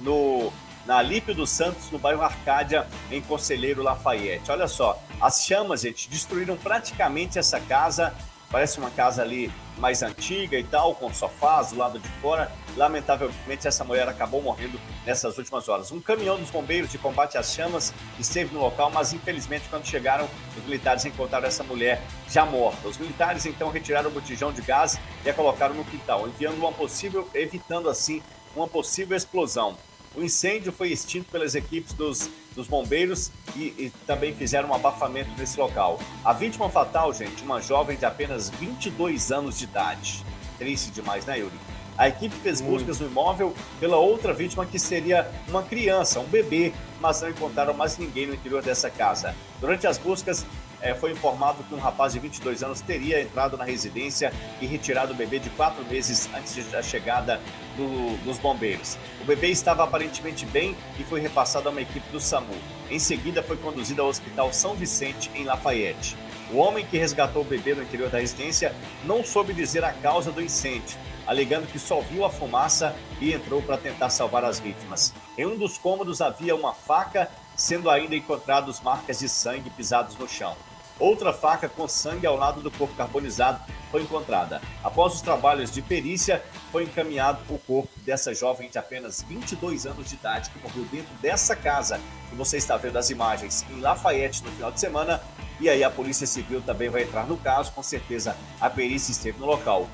[0.01, 0.51] no
[0.85, 4.51] na Alípio dos Santos, no bairro Arcádia, em Conselheiro Lafayette.
[4.51, 8.13] Olha só, as chamas, gente, destruíram praticamente essa casa
[8.53, 12.51] Parece uma casa ali mais antiga e tal, com sofás do lado de fora.
[12.77, 15.91] Lamentavelmente, essa mulher acabou morrendo nessas últimas horas.
[15.91, 20.29] Um caminhão dos bombeiros de combate às chamas esteve no local, mas infelizmente, quando chegaram,
[20.55, 22.87] os militares encontraram essa mulher já morta.
[22.87, 26.71] Os militares então retiraram o botijão de gás e a colocaram no quintal, enviando uma
[26.71, 28.21] possível, evitando assim
[28.55, 29.75] uma possível explosão.
[30.15, 35.31] O incêndio foi extinto pelas equipes dos, dos bombeiros e, e, também fizeram um abafamento
[35.37, 35.99] nesse local.
[36.23, 40.23] A vítima fatal, gente, uma jovem de apenas 22 anos de idade.
[40.59, 41.55] Triste demais, né, Yuri?
[41.97, 46.73] A equipe fez buscas no imóvel pela outra vítima que seria uma criança, um bebê,
[46.99, 49.35] mas não encontraram mais ninguém no interior dessa casa.
[49.59, 50.45] Durante as buscas,
[50.81, 55.13] é, foi informado que um rapaz de 22 anos teria entrado na residência e retirado
[55.13, 57.39] o bebê de quatro meses antes da chegada
[57.75, 58.97] do, dos bombeiros.
[59.21, 62.53] O bebê estava aparentemente bem e foi repassado a uma equipe do SAMU.
[62.89, 66.15] Em seguida, foi conduzido ao Hospital São Vicente, em Lafayette.
[66.51, 70.31] O homem que resgatou o bebê no interior da residência não soube dizer a causa
[70.31, 75.13] do incêndio, alegando que só viu a fumaça e entrou para tentar salvar as vítimas.
[75.37, 80.27] Em um dos cômodos havia uma faca, sendo ainda encontrados marcas de sangue pisados no
[80.27, 80.55] chão.
[81.03, 83.61] Outra faca com sangue ao lado do corpo carbonizado
[83.91, 84.61] foi encontrada.
[84.81, 90.07] Após os trabalhos de perícia, foi encaminhado o corpo dessa jovem de apenas 22 anos
[90.07, 94.45] de idade que morreu dentro dessa casa que você está vendo as imagens em Lafayette
[94.45, 95.21] no final de semana.
[95.59, 99.37] E aí a Polícia Civil também vai entrar no caso, com certeza a perícia esteve
[99.37, 99.89] no local.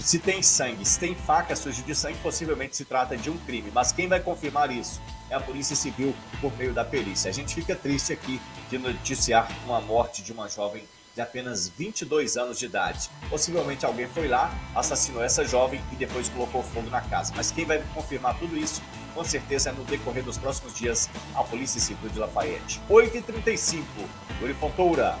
[0.00, 3.70] Se tem sangue, se tem faca suja de sangue, possivelmente se trata de um crime.
[3.70, 4.98] Mas quem vai confirmar isso
[5.30, 7.30] é a Polícia Civil por meio da perícia.
[7.30, 12.36] A gente fica triste aqui de noticiar uma morte de uma jovem de apenas 22
[12.36, 13.10] anos de idade.
[13.28, 17.32] Possivelmente alguém foi lá, assassinou essa jovem e depois colocou fogo na casa.
[17.36, 18.80] Mas quem vai confirmar tudo isso,
[19.14, 22.80] com certeza, é no decorrer dos próximos dias, a Polícia Civil de Lafayette.
[22.88, 23.82] 8h35,
[24.40, 25.18] Yuri Fontoura.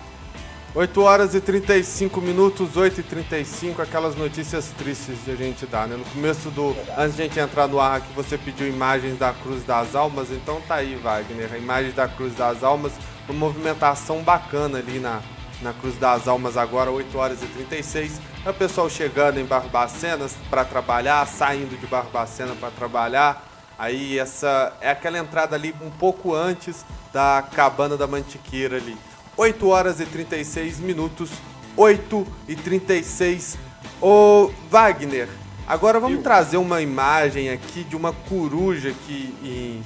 [0.78, 5.88] 8 horas e 35 minutos, 8 e 35, aquelas notícias tristes de a gente dar,
[5.88, 5.96] né?
[5.96, 6.68] No começo do.
[6.96, 10.30] Antes de a gente entrar no ar aqui, você pediu imagens da Cruz das Almas,
[10.30, 11.52] então tá aí, Wagner.
[11.52, 12.92] A imagem da Cruz das Almas,
[13.28, 15.20] uma movimentação bacana ali na,
[15.62, 18.20] na Cruz das Almas agora, 8 horas e 36.
[18.46, 23.44] É o pessoal chegando em Barbacena para trabalhar, saindo de Barbacena para trabalhar.
[23.76, 28.96] Aí essa é aquela entrada ali um pouco antes da cabana da Mantiqueira ali.
[29.38, 31.30] 8 horas e 36 minutos,
[31.76, 33.56] 8 e 36.
[34.02, 35.28] Ô Wagner,
[35.68, 39.82] Agora vamos trazer uma imagem aqui de uma coruja que em,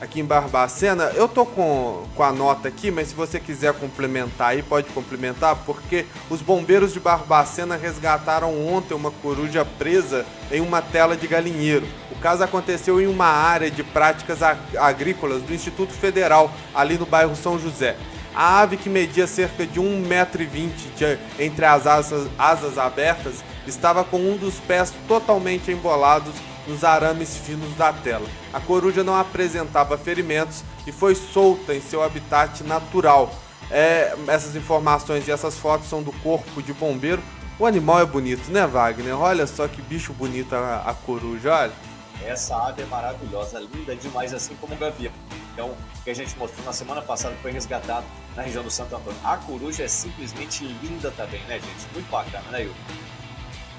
[0.00, 1.12] aqui em Barbacena.
[1.14, 5.54] Eu tô com, com a nota aqui, mas se você quiser complementar aí, pode complementar,
[5.66, 11.86] porque os bombeiros de Barbacena resgataram ontem uma coruja presa em uma tela de galinheiro.
[12.10, 17.36] O caso aconteceu em uma área de práticas agrícolas do Instituto Federal, ali no bairro
[17.36, 17.94] São José.
[18.36, 24.36] A ave que media cerca de 1,20m entre as asas, asas abertas estava com um
[24.36, 26.34] dos pés totalmente embolados
[26.68, 28.26] nos arames finos da tela.
[28.52, 33.32] A coruja não apresentava ferimentos e foi solta em seu habitat natural.
[33.70, 37.22] É, essas informações e essas fotos são do corpo de bombeiro.
[37.58, 39.18] O animal é bonito, né, Wagner?
[39.18, 41.72] Olha só que bicho bonito a, a coruja, olha.
[42.24, 45.12] Essa ave é maravilhosa, linda demais, assim como o gavião
[45.56, 45.74] então,
[46.04, 48.04] que a gente mostrou na semana passada, foi resgatado
[48.36, 49.18] na região do Santo Antônio.
[49.24, 51.94] A coruja é simplesmente linda também, né, gente?
[51.94, 52.76] Muito bacana, né, Yuri?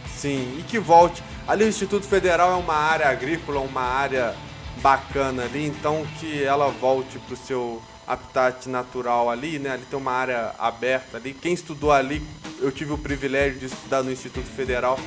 [0.10, 1.22] Sim, e que volte.
[1.48, 4.34] Ali o Instituto Federal é uma área agrícola, uma área
[4.82, 9.74] bacana ali, então que ela volte para o seu habitat natural ali, né?
[9.74, 11.32] Ali tem uma área aberta ali.
[11.32, 12.26] Quem estudou ali,
[12.60, 14.98] eu tive o privilégio de estudar no Instituto Federal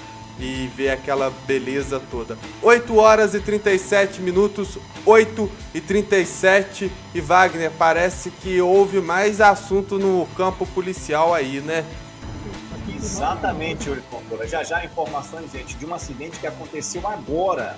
[0.41, 2.39] e ver aquela beleza toda.
[2.63, 9.99] 8 horas e 37 minutos, 8 e 37 e Wagner, parece que houve mais assunto
[9.99, 11.85] no campo policial aí, né?
[12.89, 14.47] Exatamente, Yuri Fontoura.
[14.47, 17.77] Já já informações, gente, de um acidente que aconteceu agora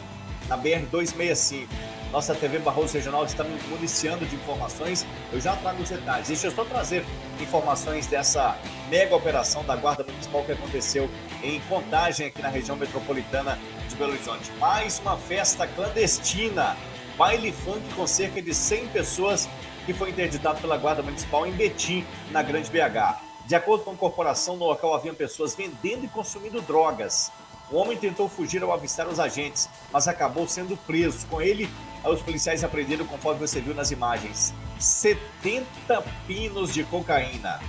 [0.48, 1.66] na BR-265.
[2.12, 5.06] Nossa TV Barroso Regional está me municiando de informações.
[5.32, 6.28] Eu já trago os detalhes.
[6.28, 7.06] Deixa eu só trazer
[7.40, 8.54] informações dessa
[8.90, 11.08] mega operação da Guarda Municipal que aconteceu
[11.42, 14.52] em Contagem, aqui na região metropolitana de Belo Horizonte.
[14.58, 16.76] Mais uma festa clandestina.
[17.16, 19.48] Baile funk com cerca de 100 pessoas
[19.86, 23.32] que foi interditado pela Guarda Municipal em Betim, na Grande BH.
[23.46, 27.32] De acordo com a corporação, no local haviam pessoas vendendo e consumindo drogas.
[27.72, 31.26] O homem tentou fugir ao avistar os agentes, mas acabou sendo preso.
[31.28, 31.70] Com ele,
[32.04, 37.60] os policiais apreenderam, conforme você viu nas imagens, 70 pinos de cocaína.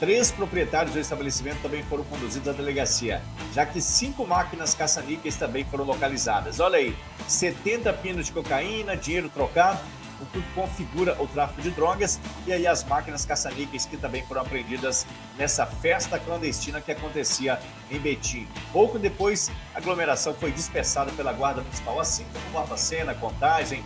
[0.00, 3.22] Três proprietários do estabelecimento também foram conduzidos à delegacia,
[3.52, 6.58] já que cinco máquinas caça-níqueis também foram localizadas.
[6.58, 6.96] Olha aí,
[7.28, 9.78] 70 pinos de cocaína, dinheiro trocado
[10.20, 14.42] o que configura o tráfico de drogas, e aí as máquinas caça-níqueis que também foram
[14.42, 15.06] apreendidas
[15.36, 17.58] nessa festa clandestina que acontecia
[17.90, 18.46] em Betim.
[18.72, 23.82] Pouco depois, a aglomeração foi dispersada pela Guarda Municipal, assim como Barbacena, Contagem.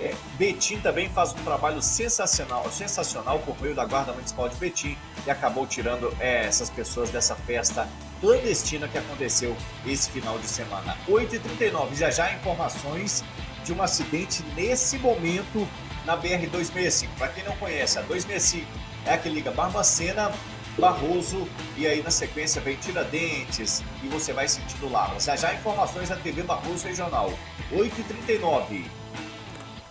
[0.00, 4.96] É, Betim também faz um trabalho sensacional, sensacional por meio da Guarda Municipal de Betim
[5.26, 7.88] e acabou tirando é, essas pessoas dessa festa
[8.20, 10.96] clandestina que aconteceu esse final de semana.
[11.08, 13.22] 8h39, já já informações
[13.64, 15.66] de um acidente nesse momento
[16.04, 17.08] na BR-265.
[17.16, 18.66] Para quem não conhece, a 265
[19.06, 20.32] é a que liga Barbacena,
[20.78, 21.46] Barroso
[21.76, 25.14] e aí na sequência vem Tiradentes e você vai sentindo lá.
[25.18, 27.32] Já já informações da TV Barroso Regional,
[27.70, 28.84] 8h39.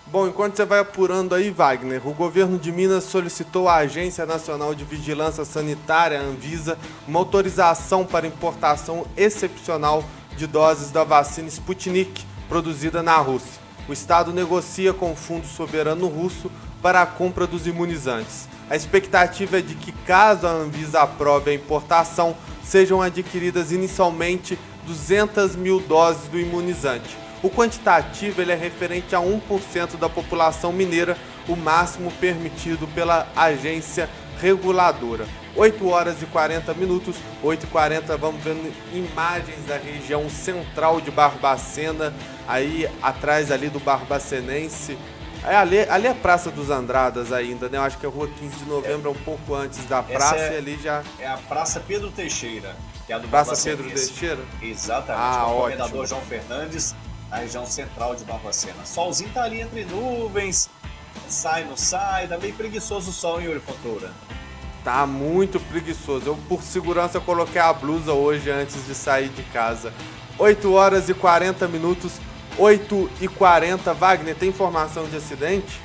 [0.08, 4.76] Bom, enquanto você vai apurando aí, Wagner, o governo de Minas solicitou à Agência Nacional
[4.76, 10.04] de Vigilância Sanitária, Anvisa, uma autorização para importação excepcional
[10.36, 16.08] de doses da vacina Sputnik, produzida na Rússia o Estado negocia com o Fundo Soberano
[16.08, 16.52] Russo
[16.82, 18.48] para a compra dos imunizantes.
[18.70, 25.56] A expectativa é de que, caso a Anvisa aprove a importação, sejam adquiridas inicialmente 200
[25.56, 27.18] mil doses do imunizante.
[27.44, 31.18] O quantitativo ele é referente a 1% da população mineira,
[31.48, 34.10] o máximo permitido pela agência
[34.42, 35.26] reguladora.
[35.56, 41.12] 8 horas e 40 minutos, 8 e 40 vamos vendo imagens da região central de
[41.12, 42.14] Barbacena,
[42.48, 44.98] aí atrás ali do Barbacenense.
[45.44, 47.78] É, ali, ali é a Praça dos Andradas ainda, né?
[47.78, 50.38] Eu acho que é a rua 15 de novembro, é um pouco antes da praça
[50.38, 51.04] é, e ali já...
[51.20, 52.76] É a Praça Pedro Teixeira,
[53.08, 54.40] que é a do Praça Pedro Teixeira?
[54.62, 56.96] Exatamente, ah, o governador João Fernandes,
[57.30, 58.86] na região central de Barbacena.
[58.86, 60.70] Solzinho tá ali entre nuvens,
[61.32, 64.12] sai, não sai, tá meio preguiçoso o sol, hein, Yuri Fontoura?
[64.84, 66.28] Tá muito preguiçoso.
[66.28, 69.94] Eu, por segurança, coloquei a blusa hoje antes de sair de casa.
[70.40, 72.14] 8 horas e 40 minutos,
[72.58, 73.94] 8 e 40.
[73.94, 75.80] Wagner, tem informação de acidente?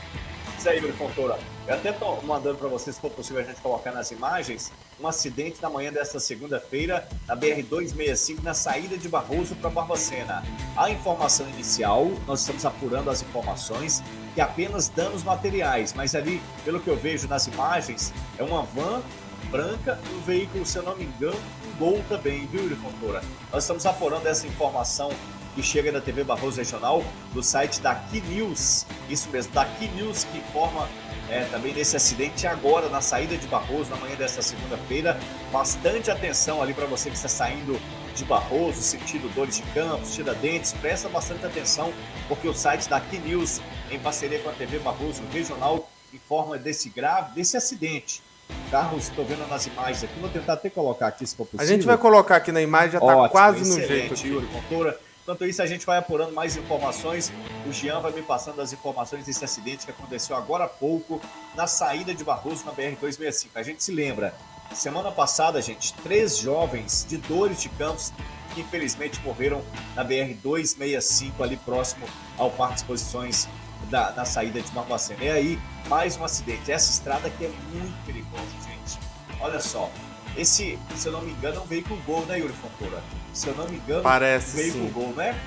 [0.59, 1.39] Isso aí, Fontoura.
[1.69, 5.07] Eu até estou mandando para vocês, se for possível a gente colocar nas imagens, um
[5.09, 10.45] acidente na manhã desta segunda-feira na BR-265, na saída de Barroso para Barbacena.
[10.77, 14.01] A informação inicial, nós estamos apurando as informações,
[14.37, 19.03] que apenas danos materiais, mas ali, pelo que eu vejo nas imagens, é uma van
[19.51, 23.23] branca e um veículo, se eu não me engano, um gol também, viu, Fontoura?
[23.51, 25.11] Nós estamos apurando essa informação
[25.55, 29.89] que chega da TV Barroso Regional, do site da Key News, isso mesmo, da Key
[29.97, 30.87] News, que informa
[31.31, 35.19] é, também nesse acidente agora na saída de Barroso, na manhã desta segunda-feira.
[35.51, 37.81] Bastante atenção ali para você que está saindo
[38.15, 41.93] de Barroso, sentido Dores de Campos, Tiradentes, presta bastante atenção,
[42.29, 43.61] porque o site da Key News,
[43.91, 48.23] em parceria com a TV Barroso Regional, informa desse grave, desse acidente.
[48.71, 51.65] Carros, estou vendo nas imagens aqui, vou tentar até colocar aqui se for possível.
[51.65, 54.29] A gente vai colocar aqui na imagem, já está quase no jeito aqui.
[54.29, 54.99] Yuri Contora.
[55.23, 57.33] Enquanto isso, a gente vai apurando mais informações.
[57.67, 61.21] O Jean vai me passando as informações desse acidente que aconteceu agora há pouco
[61.57, 63.49] na saída de Barroso na BR-265.
[63.57, 64.33] A gente se lembra,
[64.73, 68.13] semana passada, gente, três jovens de Dores de Campos
[68.55, 69.63] que infelizmente morreram
[69.97, 72.07] na BR-265 ali próximo
[72.39, 73.49] ao Parque de Exposições
[73.91, 75.25] da, da saída de Barbacena.
[75.25, 75.59] E aí,
[75.89, 76.71] mais um acidente.
[76.71, 78.99] Essa estrada aqui é muito perigosa, gente.
[79.41, 79.91] Olha só,
[80.37, 83.03] esse, se eu não me engano, é um veículo Gol, né, Yuri Fontoura?
[83.33, 84.93] Se eu não me engano, Parece um veículo sim.
[84.93, 85.41] Gol, né?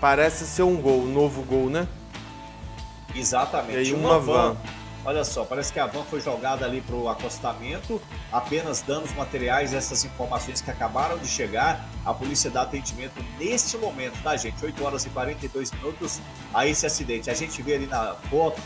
[0.00, 1.86] Parece ser um gol, um novo gol, né?
[3.14, 3.74] Exatamente.
[3.74, 4.54] E aí uma, uma van.
[4.54, 4.56] van.
[5.04, 8.00] Olha só, parece que a van foi jogada ali para o acostamento,
[8.30, 11.84] apenas danos materiais, essas informações que acabaram de chegar.
[12.04, 14.64] A polícia dá atendimento neste momento, tá, gente?
[14.64, 16.20] 8 horas e 42 minutos
[16.54, 17.28] a esse acidente.
[17.30, 18.60] A gente vê ali na foto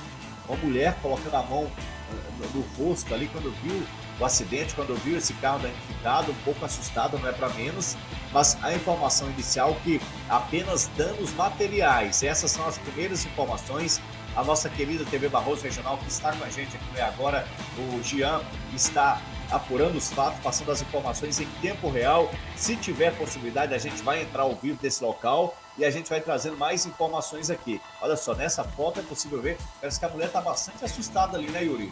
[0.46, 3.82] uma mulher colocando a mão eh, no, rosto ali quando viu
[4.18, 7.96] o acidente, quando viu esse carro danificado, um pouco assustada, não é para menos,
[8.32, 12.22] mas a informação inicial que apenas danos materiais.
[12.22, 14.00] Essas são as primeiras informações.
[14.36, 18.42] A nossa querida TV Barroso Regional, que está com a gente aqui agora, o Gian,
[18.74, 19.18] está
[19.50, 22.30] apurando os fatos, passando as informações em tempo real.
[22.54, 26.20] Se tiver possibilidade, a gente vai entrar ao vivo desse local e a gente vai
[26.20, 27.80] trazendo mais informações aqui.
[28.02, 31.48] Olha só, nessa foto é possível ver, parece que a mulher está bastante assustada ali,
[31.48, 31.90] né, Yuri?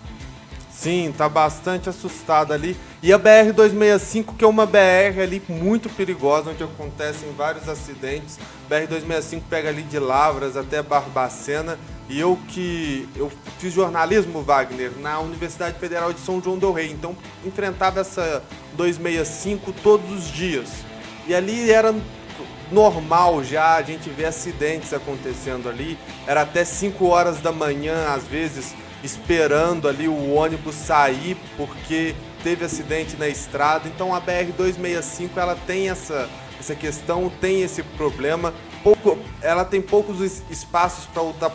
[0.76, 2.76] Sim, tá bastante assustada ali.
[3.00, 8.40] E a BR-265, que é uma BR ali muito perigosa, onde acontecem vários acidentes.
[8.68, 11.78] BR-265 pega ali de Lavras até Barbacena.
[12.08, 16.90] E eu que eu fiz jornalismo, Wagner, na Universidade Federal de São João del Rei.
[16.90, 18.42] Então enfrentava essa
[18.76, 20.68] 265 todos os dias.
[21.26, 21.94] E ali era
[22.72, 25.96] normal já a gente ver acidentes acontecendo ali.
[26.26, 28.74] Era até 5 horas da manhã, às vezes,
[29.04, 33.86] esperando ali o ônibus sair porque teve acidente na estrada.
[33.88, 36.28] Então a BR 265 ela tem essa
[36.58, 38.54] essa questão, tem esse problema.
[38.82, 41.06] Pouco, ela tem poucos espaços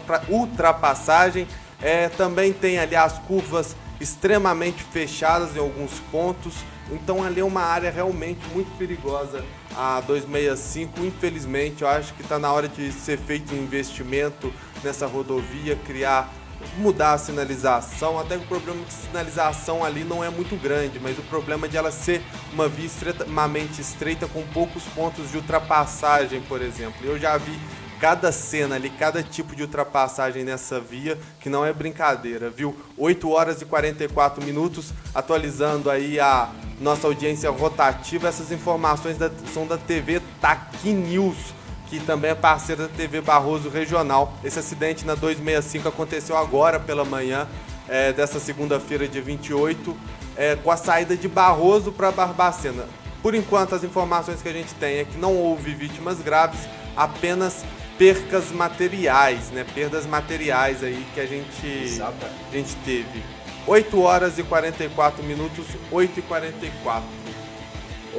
[0.06, 1.47] para ultrapassagem.
[1.82, 6.54] É, também tem ali as curvas extremamente fechadas em alguns pontos.
[6.91, 9.43] Então ali é uma área realmente muito perigosa
[9.76, 11.06] a 265.
[11.06, 14.52] Infelizmente, eu acho que está na hora de ser feito um investimento
[14.84, 16.32] nessa rodovia, criar
[16.78, 21.18] mudar a sinalização, até que o problema de sinalização ali não é muito grande, mas
[21.18, 22.22] o problema de ela ser
[22.53, 26.97] uma via extremamente estreita com poucos pontos de ultrapassagem, por exemplo.
[27.03, 27.57] Eu já vi
[27.99, 32.76] cada cena ali, cada tipo de ultrapassagem nessa via, que não é brincadeira, viu?
[32.97, 36.49] 8 horas e 44 minutos, atualizando aí a
[36.80, 38.30] nossa audiência rotativa.
[38.30, 41.59] Essas informações da, são da TV Taqui News
[41.89, 44.33] que também é parceira da TV Barroso Regional.
[44.43, 47.47] Esse acidente na 265 aconteceu agora pela manhã
[47.87, 49.97] é, dessa segunda-feira, dia 28,
[50.37, 52.85] é, com a saída de Barroso para Barbacena.
[53.21, 56.59] Por enquanto, as informações que a gente tem é que não houve vítimas graves,
[56.95, 57.65] apenas
[57.97, 59.65] percas materiais, né?
[59.73, 63.21] Perdas materiais aí que a gente, a gente teve.
[63.67, 67.28] 8 horas e 44 minutos, 8 e 44.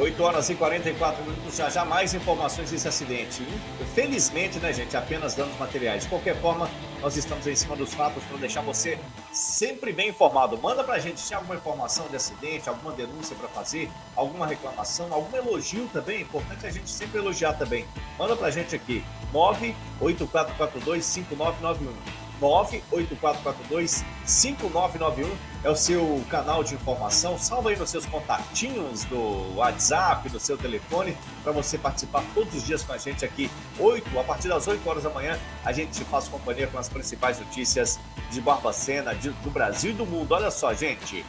[0.01, 3.47] 8 horas e 44 minutos, já já mais informações desse acidente.
[3.95, 6.05] Felizmente, né, gente, apenas danos materiais.
[6.05, 6.71] De qualquer forma,
[7.03, 8.99] nós estamos em cima dos fatos para deixar você
[9.31, 10.57] sempre bem informado.
[10.57, 15.37] Manda pra gente se alguma informação de acidente, alguma denúncia para fazer, alguma reclamação, algum
[15.37, 16.17] elogio também.
[16.17, 17.85] É importante a gente sempre elogiar também.
[18.19, 22.20] Manda pra gente aqui, 98442 5991.
[22.41, 27.39] 98442-5991 é o seu canal de informação.
[27.39, 32.65] Salva aí nos seus contatinhos do WhatsApp, do seu telefone, para você participar todos os
[32.65, 33.51] dias com a gente aqui.
[33.79, 36.89] 8, a partir das 8 horas da manhã, a gente te faz companhia com as
[36.89, 40.33] principais notícias de Barbacena, de, do Brasil e do mundo.
[40.33, 41.25] Olha só, gente.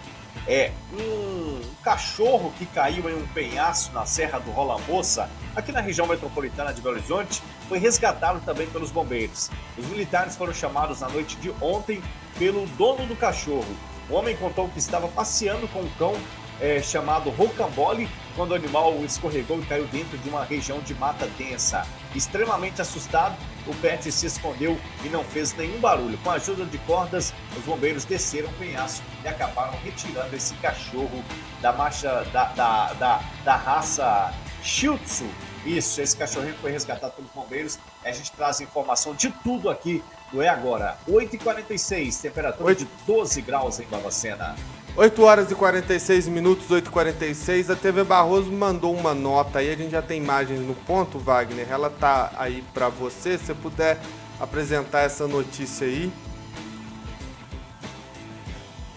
[0.48, 5.82] É um cachorro que caiu em um penhasco na Serra do Rola Moça, aqui na
[5.82, 9.50] região metropolitana de Belo Horizonte, foi resgatado também pelos bombeiros.
[9.78, 12.02] Os militares foram chamados na noite de ontem
[12.38, 13.76] pelo dono do cachorro.
[14.10, 16.16] O homem contou que estava passeando com um cão
[16.60, 21.28] é, chamado Rocambole quando o animal escorregou e caiu dentro de uma região de mata
[21.38, 21.86] densa.
[22.16, 23.36] Extremamente assustado,
[23.68, 26.18] o pet se escondeu e não fez nenhum barulho.
[26.20, 31.24] Com a ajuda de cordas, os bombeiros desceram o penhasco e acabaram retirando esse cachorro
[31.62, 35.30] da marcha da, da, da, da raça Shih Tzu.
[35.66, 37.78] Isso, esse cachorrinho foi resgatado pelos bombeiros.
[38.04, 40.98] A gente traz informação de tudo aqui do É Agora.
[41.08, 42.80] 8h46, temperatura 8...
[42.80, 44.56] de 12 graus em Barbacena.
[44.96, 47.70] 8 horas e 46 minutos, 8h46.
[47.72, 51.68] A TV Barroso mandou uma nota aí, a gente já tem imagens no ponto, Wagner.
[51.70, 53.98] Ela tá aí para você, se você puder
[54.40, 56.12] apresentar essa notícia aí.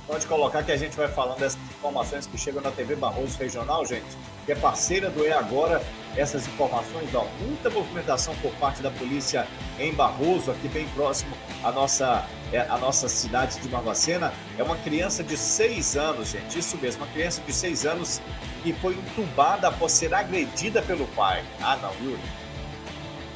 [0.07, 3.86] Pode colocar que a gente vai falando dessas informações que chegam na TV Barroso Regional,
[3.86, 4.05] gente,
[4.45, 5.82] que é parceira do E Agora.
[6.17, 9.47] Essas informações, ó, muita movimentação por parte da polícia
[9.79, 14.33] em Barroso, aqui bem próximo à nossa, é, à nossa cidade de Barbacena.
[14.57, 18.21] É uma criança de seis anos, gente, isso mesmo, uma criança de seis anos
[18.62, 21.45] que foi entubada após ser agredida pelo pai.
[21.61, 22.23] Ah, não, Yuri.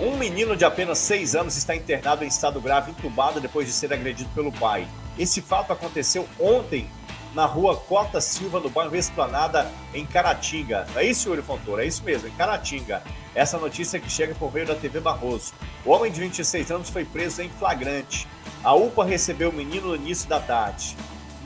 [0.01, 3.93] Um menino de apenas seis anos está internado em estado grave, entubado depois de ser
[3.93, 4.87] agredido pelo pai.
[5.19, 6.89] Esse fato aconteceu ontem
[7.35, 10.87] na rua Cota Silva, no bairro Esplanada, em Caratinga.
[10.97, 11.85] É isso, Yuri Fontoura?
[11.85, 13.03] É isso mesmo, em Caratinga.
[13.35, 15.53] Essa notícia que chega por meio da TV Barroso.
[15.85, 18.27] O homem de 26 anos foi preso em flagrante.
[18.65, 20.97] A UPA recebeu o menino no início da tarde.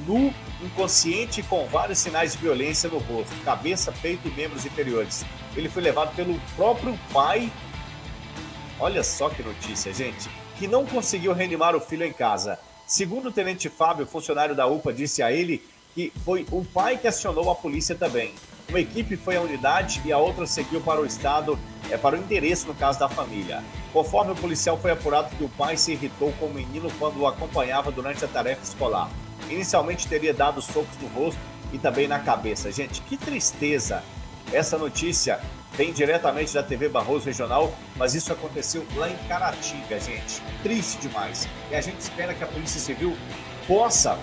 [0.07, 5.24] Nu, inconsciente com vários sinais de violência no rosto, cabeça, peito e membros inferiores.
[5.55, 7.53] Ele foi levado pelo próprio pai.
[8.80, 10.28] Olha só que notícia, gente.
[10.59, 12.59] Que não conseguiu reanimar o filho em casa.
[12.87, 15.62] Segundo o tenente Fábio, funcionário da UPA, disse a ele
[15.95, 18.34] que foi o pai que acionou a polícia também.
[18.68, 21.59] Uma equipe foi à unidade e a outra seguiu para o estado,
[21.90, 23.62] é, para o endereço no caso da família.
[23.93, 27.26] Conforme o policial foi apurado que o pai se irritou com o menino quando o
[27.26, 29.11] acompanhava durante a tarefa escolar.
[29.51, 31.40] Inicialmente teria dado socos no rosto
[31.72, 32.72] e também na cabeça.
[32.72, 34.03] Gente, que tristeza
[34.53, 35.40] essa notícia
[35.72, 40.43] vem diretamente da TV Barroso Regional, mas isso aconteceu lá em Caratinga, gente.
[40.62, 41.49] Triste demais.
[41.70, 43.16] E a gente espera que a Polícia Civil
[43.66, 44.18] possa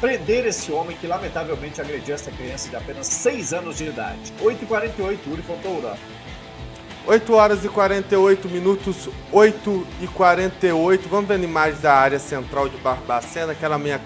[0.00, 4.32] prender esse homem que lamentavelmente agrediu essa criança de apenas 6 anos de idade.
[4.40, 5.96] 8h48, Uri Fontoura.
[7.06, 11.08] 8 horas e 48 minutos, 8 e 48.
[11.08, 14.00] Vamos a imagem da área central de Barbacena, aquela minha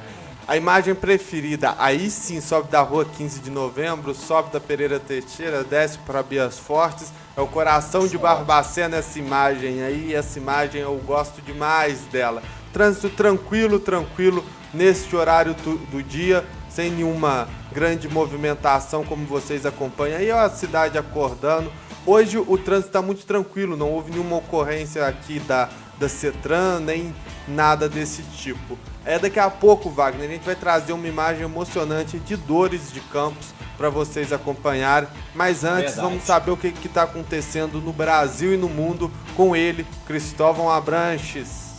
[0.51, 5.63] a imagem preferida, aí sim, sobe da rua 15 de novembro, sobe da Pereira Teixeira,
[5.63, 7.13] desce para Bias Fortes.
[7.37, 12.43] É o coração de Barbacena essa imagem aí, essa imagem eu gosto demais dela.
[12.73, 20.19] Trânsito tranquilo, tranquilo, neste horário do dia, sem nenhuma grande movimentação como vocês acompanham.
[20.19, 21.71] Aí a cidade acordando.
[22.07, 25.69] Hoje o trânsito está muito tranquilo, não houve nenhuma ocorrência aqui da,
[25.99, 27.15] da CETRAN, nem
[27.47, 28.79] nada desse tipo.
[29.05, 33.01] É daqui a pouco, Wagner, a gente vai trazer uma imagem emocionante de dores de
[33.01, 35.09] campos para vocês acompanharem.
[35.35, 36.01] Mas antes, Verdade.
[36.01, 41.70] vamos saber o que está acontecendo no Brasil e no mundo com ele, Cristóvão Abranches.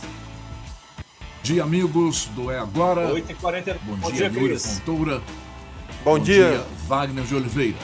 [1.42, 3.12] Dia, amigos do É Agora.
[3.12, 3.76] 8h40.
[3.82, 5.18] Bom, Bom dia, dia Yuri Fontoura.
[5.18, 5.24] Bom,
[6.04, 6.50] Bom dia.
[6.50, 7.78] dia, Wagner de Oliveira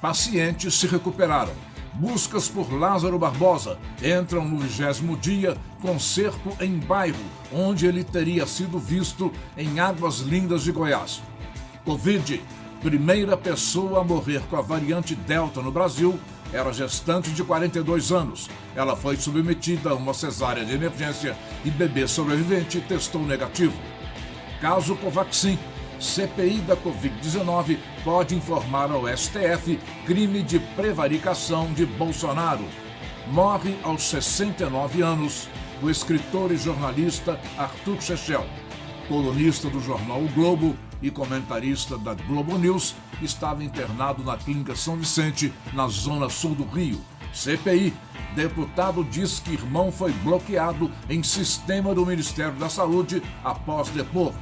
[0.00, 1.54] pacientes se recuperaram
[1.94, 8.48] Buscas por Lázaro Barbosa entram no vigésimo dia com cerco em bairro, onde ele teria
[8.48, 11.22] sido visto em Águas Lindas de Goiás.
[11.84, 12.42] Covid,
[12.82, 16.18] primeira pessoa a morrer com a variante Delta no Brasil,
[16.52, 18.50] era gestante de 42 anos.
[18.74, 23.78] Ela foi submetida a uma cesárea de emergência e bebê sobrevivente testou negativo.
[24.64, 25.58] Caso Covaxin,
[26.00, 32.64] CPI da Covid-19 pode informar ao STF crime de prevaricação de Bolsonaro.
[33.26, 35.50] Morre aos 69 anos
[35.82, 38.46] o escritor e jornalista Arthur Chechel.
[39.06, 44.96] Colunista do jornal O Globo e comentarista da Globo News, estava internado na Clínica São
[44.96, 46.98] Vicente, na zona sul do Rio.
[47.34, 47.92] CPI.
[48.34, 54.32] Deputado diz que irmão foi bloqueado em sistema do Ministério da Saúde após depor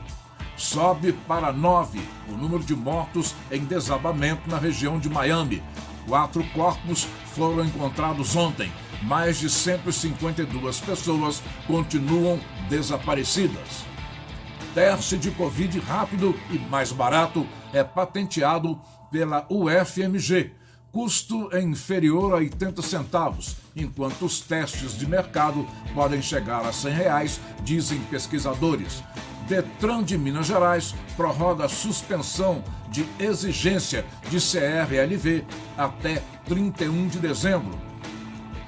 [0.62, 5.62] sobe para nove o número de mortos em desabamento na região de Miami.
[6.06, 8.72] Quatro corpos foram encontrados ontem.
[9.02, 12.38] Mais de 152 pessoas continuam
[12.68, 13.84] desaparecidas.
[14.74, 18.80] Teste de Covid rápido e mais barato é patenteado
[19.10, 20.52] pela UFMG.
[20.92, 26.92] Custo é inferior a 80 centavos, enquanto os testes de mercado podem chegar a 100
[26.92, 29.02] reais, dizem pesquisadores.
[29.48, 35.46] Detran de Minas Gerais prorroga a suspensão de exigência de CRLV
[35.78, 37.72] até 31 de dezembro.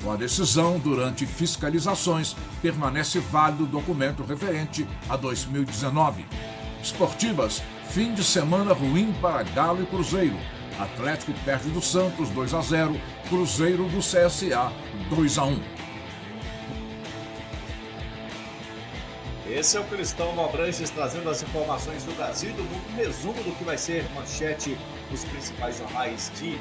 [0.03, 6.25] Com a decisão, durante fiscalizações, permanece válido o documento referente a 2019.
[6.83, 10.37] Esportivas, fim de semana ruim para Galo e Cruzeiro.
[10.79, 14.72] Atlético perde do Santos 2 a 0, Cruzeiro do CSA
[15.09, 15.61] 2 a 1.
[19.49, 23.43] Esse é o Cristão Abranches trazendo as informações do Brasil e do mundo, um resumo
[23.45, 24.77] do que vai ser manchete
[25.11, 26.59] dos principais jornais de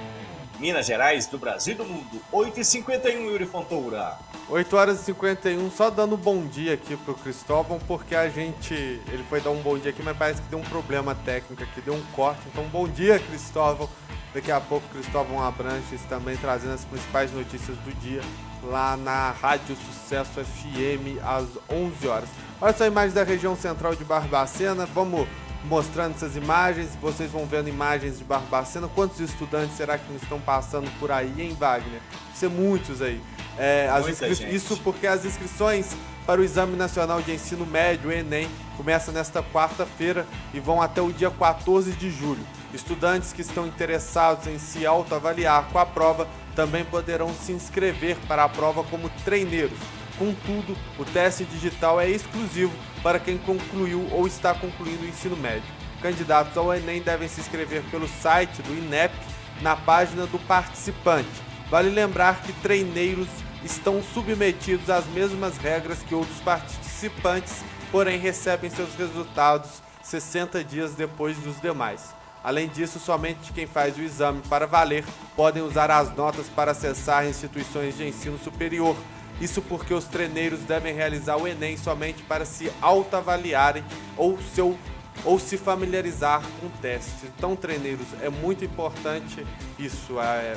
[0.64, 2.22] Minas Gerais, do Brasil e do mundo.
[2.32, 4.18] 8h51, Yuri Fontoura.
[4.48, 8.74] 8 horas e 51, só dando bom dia aqui pro Cristóvão, porque a gente.
[8.74, 11.82] Ele foi dar um bom dia aqui, mas parece que deu um problema técnico aqui,
[11.82, 12.40] deu um corte.
[12.50, 13.90] Então, bom dia, Cristóvão.
[14.34, 18.22] Daqui a pouco, Cristóvão Abranches também trazendo as principais notícias do dia
[18.64, 22.30] lá na Rádio Sucesso FM às 11 horas.
[22.62, 24.86] Olha só a imagem da região central de Barbacena.
[24.86, 25.28] Vamos
[25.66, 26.90] mostrando essas imagens.
[27.02, 28.88] Vocês vão vendo imagens de Barbacena.
[28.88, 32.02] Quantos estudantes será que estão passando por aí, hein, Wagner?
[32.34, 33.22] Ser muitos aí.
[33.58, 34.56] É, inscri...
[34.56, 35.96] Isso porque as inscrições
[36.26, 41.12] para o Exame Nacional de Ensino Médio, Enem, começam nesta quarta-feira e vão até o
[41.12, 42.44] dia 14 de julho.
[42.74, 48.44] Estudantes que estão interessados em se autoavaliar com a prova também poderão se inscrever para
[48.44, 49.78] a prova como treineiros.
[50.18, 55.64] Contudo, o teste digital é exclusivo para quem concluiu ou está concluindo o ensino médio.
[56.02, 59.14] Candidatos ao Enem devem se inscrever pelo site do INEP
[59.62, 61.30] na página do participante.
[61.70, 63.28] Vale lembrar que treineiros
[63.64, 71.38] estão submetidos às mesmas regras que outros participantes, porém recebem seus resultados 60 dias depois
[71.38, 72.14] dos demais.
[72.44, 75.06] Além disso, somente quem faz o exame para valer
[75.36, 78.98] podem usar as notas para acessar instituições de ensino superior.
[79.44, 83.84] Isso porque os treineiros devem realizar o Enem somente para se autoavaliarem
[84.16, 84.78] ou, seu,
[85.26, 87.26] ou se familiarizar com testes.
[87.26, 89.46] Então, treineiros, é muito importante
[89.78, 90.18] isso.
[90.18, 90.56] É,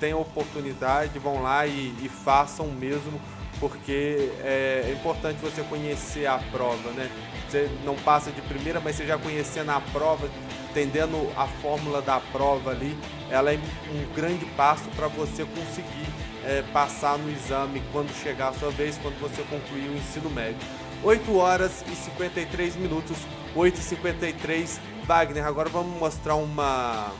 [0.00, 3.20] tenham oportunidade, vão lá e, e façam mesmo,
[3.60, 7.08] porque é, é, importante você conhecer a prova, né?
[7.48, 10.28] Você não passa de primeira, mas você já conhecendo a prova,
[10.70, 12.98] entendendo a fórmula da prova ali,
[13.30, 13.60] ela é
[13.92, 18.98] um grande passo para você conseguir é, passar no exame quando chegar a sua vez,
[18.98, 20.58] quando você concluir o ensino médio.
[21.02, 23.18] 8 horas e 53 minutos,
[23.54, 27.12] 8 e 53 Wagner, agora vamos mostrar uma,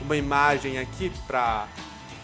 [0.00, 1.68] uma imagem aqui para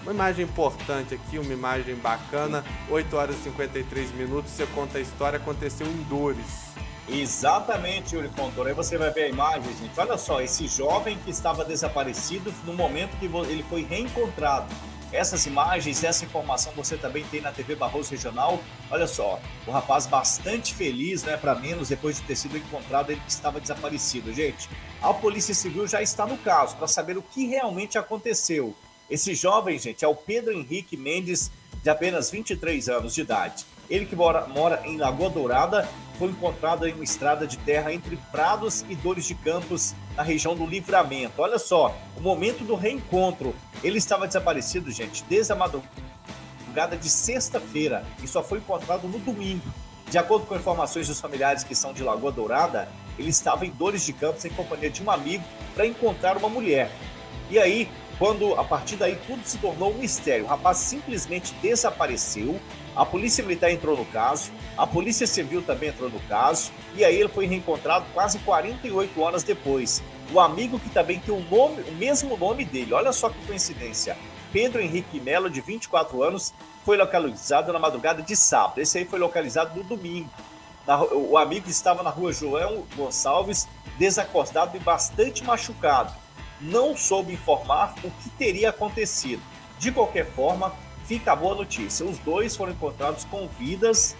[0.02, 2.64] uma imagem importante aqui, uma imagem bacana.
[2.90, 6.72] 8 horas e 53 minutos, você conta a história, aconteceu em Dores.
[7.08, 8.70] Exatamente, Yuri Fontoura.
[8.70, 9.98] Aí você vai ver a imagem, gente.
[9.98, 14.66] Olha só, esse jovem que estava desaparecido no momento que ele foi reencontrado.
[15.12, 18.58] Essas imagens, essa informação você também tem na TV Barroso Regional.
[18.90, 23.20] Olha só, o rapaz bastante feliz, né, para menos, depois de ter sido encontrado, ele
[23.28, 24.32] estava desaparecido.
[24.32, 24.70] Gente,
[25.02, 28.74] a Polícia Civil já está no caso para saber o que realmente aconteceu.
[29.10, 31.50] Esse jovem, gente, é o Pedro Henrique Mendes,
[31.82, 33.66] de apenas 23 anos de idade.
[33.92, 35.86] Ele que mora, mora em Lagoa Dourada
[36.18, 40.56] foi encontrado em uma estrada de terra entre Prados e Dores de Campos, na região
[40.56, 41.42] do Livramento.
[41.42, 43.54] Olha só, o momento do reencontro.
[43.84, 49.70] Ele estava desaparecido, gente, desde a madrugada de sexta-feira e só foi encontrado no domingo.
[50.08, 52.88] De acordo com informações dos familiares que são de Lagoa Dourada,
[53.18, 56.90] ele estava em Dores de Campos em companhia de um amigo para encontrar uma mulher.
[57.50, 62.58] E aí, quando a partir daí tudo se tornou um mistério, o rapaz simplesmente desapareceu
[62.94, 67.18] a Polícia Militar entrou no caso, a Polícia Civil também entrou no caso, e aí
[67.18, 70.02] ele foi reencontrado quase 48 horas depois.
[70.32, 74.16] O amigo que também tem o, nome, o mesmo nome dele, olha só que coincidência.
[74.52, 76.52] Pedro Henrique Melo, de 24 anos,
[76.84, 78.80] foi localizado na madrugada de sábado.
[78.80, 80.28] Esse aí foi localizado no domingo.
[81.12, 83.66] o amigo estava na rua João Gonçalves,
[83.98, 86.12] desacordado e bastante machucado.
[86.60, 89.42] Não soube informar o que teria acontecido.
[89.78, 90.72] De qualquer forma,
[91.12, 94.16] fica a boa notícia: os dois foram encontrados com vidas,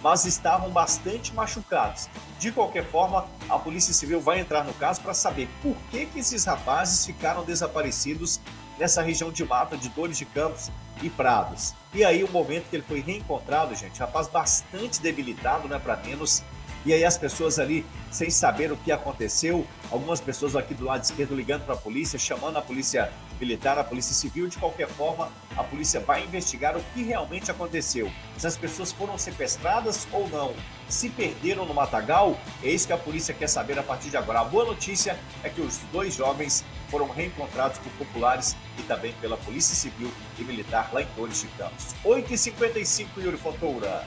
[0.00, 2.08] mas estavam bastante machucados.
[2.38, 6.20] De qualquer forma, a Polícia Civil vai entrar no caso para saber por que, que
[6.20, 8.40] esses rapazes ficaram desaparecidos
[8.78, 10.70] nessa região de mata de Dores de Campos
[11.02, 11.74] e Prados.
[11.92, 16.44] E aí, o momento que ele foi reencontrado, gente, rapaz bastante debilitado, né, para menos,
[16.84, 21.02] e aí as pessoas ali, sem saber o que aconteceu, algumas pessoas aqui do lado
[21.02, 25.30] esquerdo ligando para a polícia, chamando a polícia militar, a polícia civil, de qualquer forma,
[25.56, 28.10] a polícia vai investigar o que realmente aconteceu.
[28.36, 30.54] Se as pessoas foram sequestradas ou não,
[30.88, 34.40] se perderam no matagal, é isso que a polícia quer saber a partir de agora.
[34.40, 39.36] A boa notícia é que os dois jovens foram reencontrados por populares e também pela
[39.36, 41.94] Polícia Civil e Militar lá em Torres de Campos.
[42.04, 44.04] 8h55, Yuri Fontoura.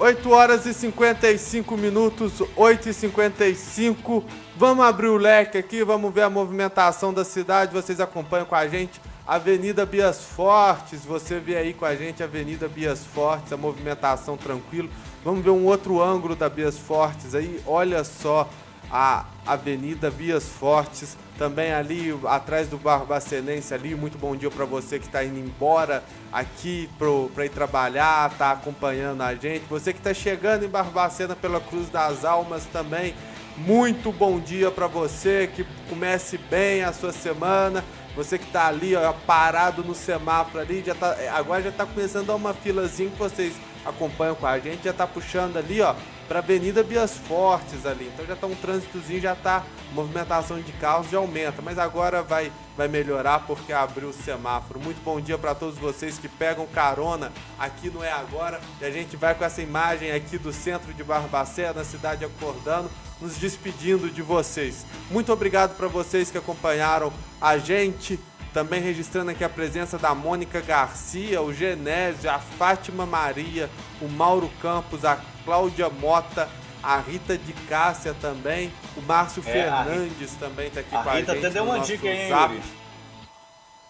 [0.00, 4.24] 8 horas e 55 minutos, 8 e 55.
[4.56, 7.72] Vamos abrir o leque aqui, vamos ver a movimentação da cidade.
[7.72, 9.00] Vocês acompanham com a gente.
[9.26, 14.88] Avenida Bias Fortes, você vê aí com a gente Avenida Bias Fortes, a movimentação tranquilo.
[15.24, 17.60] Vamos ver um outro ângulo da Bias Fortes aí.
[17.66, 18.48] Olha só
[18.90, 24.98] a Avenida Vias Fortes, também ali atrás do Barbacenense ali, muito bom dia para você
[24.98, 26.88] que está indo embora aqui
[27.34, 29.64] para ir trabalhar, tá acompanhando a gente.
[29.68, 33.14] Você que está chegando em Barbacena pela Cruz das Almas também,
[33.56, 37.84] muito bom dia para você, que comece bem a sua semana.
[38.16, 42.24] Você que está ali, ó, parado no semáforo ali, já tá, agora já está começando
[42.24, 45.94] a dar uma filazinha que vocês acompanham com a gente, já está puxando ali, ó,
[46.28, 48.10] para Avenida Bias Fortes ali.
[48.12, 52.52] Então já está um trânsitozinho, já está movimentação de carros já aumenta, mas agora vai
[52.78, 54.78] vai melhorar porque abriu o semáforo.
[54.78, 58.60] Muito bom dia para todos vocês que pegam carona aqui no É Agora.
[58.80, 62.88] E a gente vai com essa imagem aqui do centro de Barbacena, na cidade acordando,
[63.20, 64.86] nos despedindo de vocês.
[65.10, 68.20] Muito obrigado para vocês que acompanharam a gente.
[68.54, 73.68] Também registrando aqui a presença da Mônica Garcia, o Genésio, a Fátima Maria,
[74.00, 75.18] o Mauro Campos, a
[75.48, 76.46] Cláudia Mota,
[76.82, 81.02] a Rita de Cássia também, o Márcio é, Fernandes Rita, também está aqui com a
[81.02, 81.08] gente.
[81.08, 82.62] A Rita até deu uma dica aí, Yuri.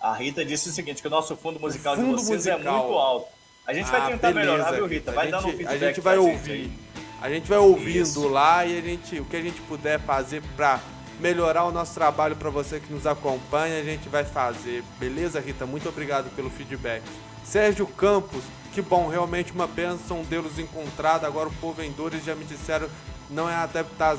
[0.00, 2.60] A Rita disse o seguinte, que o nosso fundo musical fundo de vocês musical.
[2.60, 3.26] é muito alto.
[3.66, 5.10] A gente ah, vai tentar beleza, melhorar, viu, Rita?
[5.10, 6.62] Vai dando um feedback A gente vai ouvir.
[6.62, 6.88] Gente
[7.20, 8.28] a gente vai ouvindo Isso.
[8.28, 10.78] lá e a gente, o que a gente puder fazer para
[11.20, 14.82] melhorar o nosso trabalho para você que nos acompanha, a gente vai fazer.
[14.98, 15.66] Beleza, Rita?
[15.66, 17.02] Muito obrigado pelo feedback.
[17.44, 18.42] Sérgio Campos,
[18.72, 21.24] que bom, realmente uma bênção Deus encontrado.
[21.24, 22.88] Agora o povo em dores já me disseram,
[23.30, 23.54] não é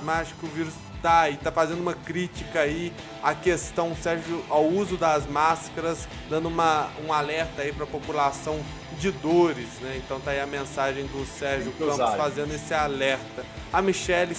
[0.03, 2.93] mágicas, o vírus tá aí, tá fazendo uma crítica aí
[3.23, 8.59] à questão, Sérgio, ao uso das máscaras, dando uma, um alerta aí para a população
[8.99, 10.01] de dores, né?
[10.03, 13.45] Então tá aí a mensagem do Sérgio Campos fazendo esse alerta.
[13.71, 14.35] A Michele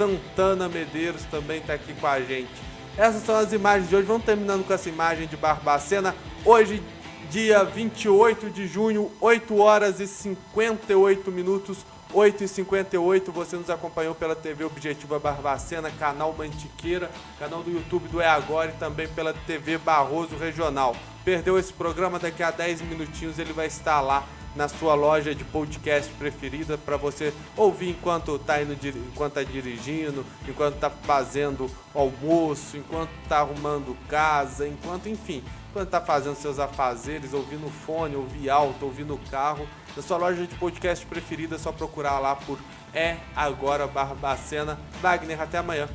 [0.00, 2.48] Santana Medeiros também tá aqui com a gente.
[2.96, 4.06] Essas são as imagens de hoje.
[4.06, 6.16] Vamos terminando com essa imagem de Barbacena.
[6.42, 6.82] Hoje,
[7.30, 11.84] dia 28 de junho, 8 horas e 58 minutos.
[12.14, 18.26] 8h58, você nos acompanhou pela TV Objetiva Barbacena, canal Mantiqueira, canal do YouTube do É
[18.26, 20.96] Agora e também pela TV Barroso Regional.
[21.24, 25.44] Perdeu esse programa, daqui a 10 minutinhos ele vai estar lá na sua loja de
[25.44, 28.76] podcast preferida para você ouvir enquanto está indo
[29.12, 35.42] enquanto tá dirigindo, enquanto está fazendo almoço, enquanto está arrumando casa, enquanto enfim,
[35.72, 39.66] quando está fazendo seus afazeres, ouvindo fone, ouvir alto, ouvindo carro.
[39.96, 42.58] Na sua loja de podcast preferida, é só procurar lá por
[42.92, 44.78] É Agora Barbacena.
[45.00, 45.88] Wagner, até amanhã.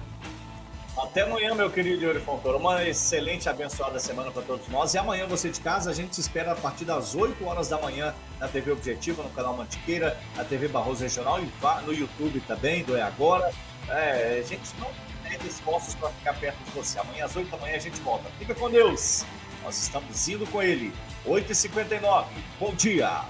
[0.98, 2.58] Até amanhã, meu querido Yuri Fontoura.
[2.58, 4.94] Uma excelente, abençoada semana para todos nós.
[4.94, 8.16] E amanhã você de casa, a gente espera a partir das 8 horas da manhã
[8.40, 11.52] na TV Objetiva, no canal Mantiqueira, na TV Barroso Regional e
[11.86, 13.52] no YouTube também, do É Agora.
[13.90, 14.88] É, a gente não
[15.24, 16.98] tem esforços para ficar perto de você.
[16.98, 18.30] Amanhã às 8 da manhã a gente volta.
[18.40, 19.26] Fica com Deus.
[19.64, 20.94] Nós estamos indo com ele.
[21.26, 22.26] 8h59.
[22.58, 23.22] Bom dia.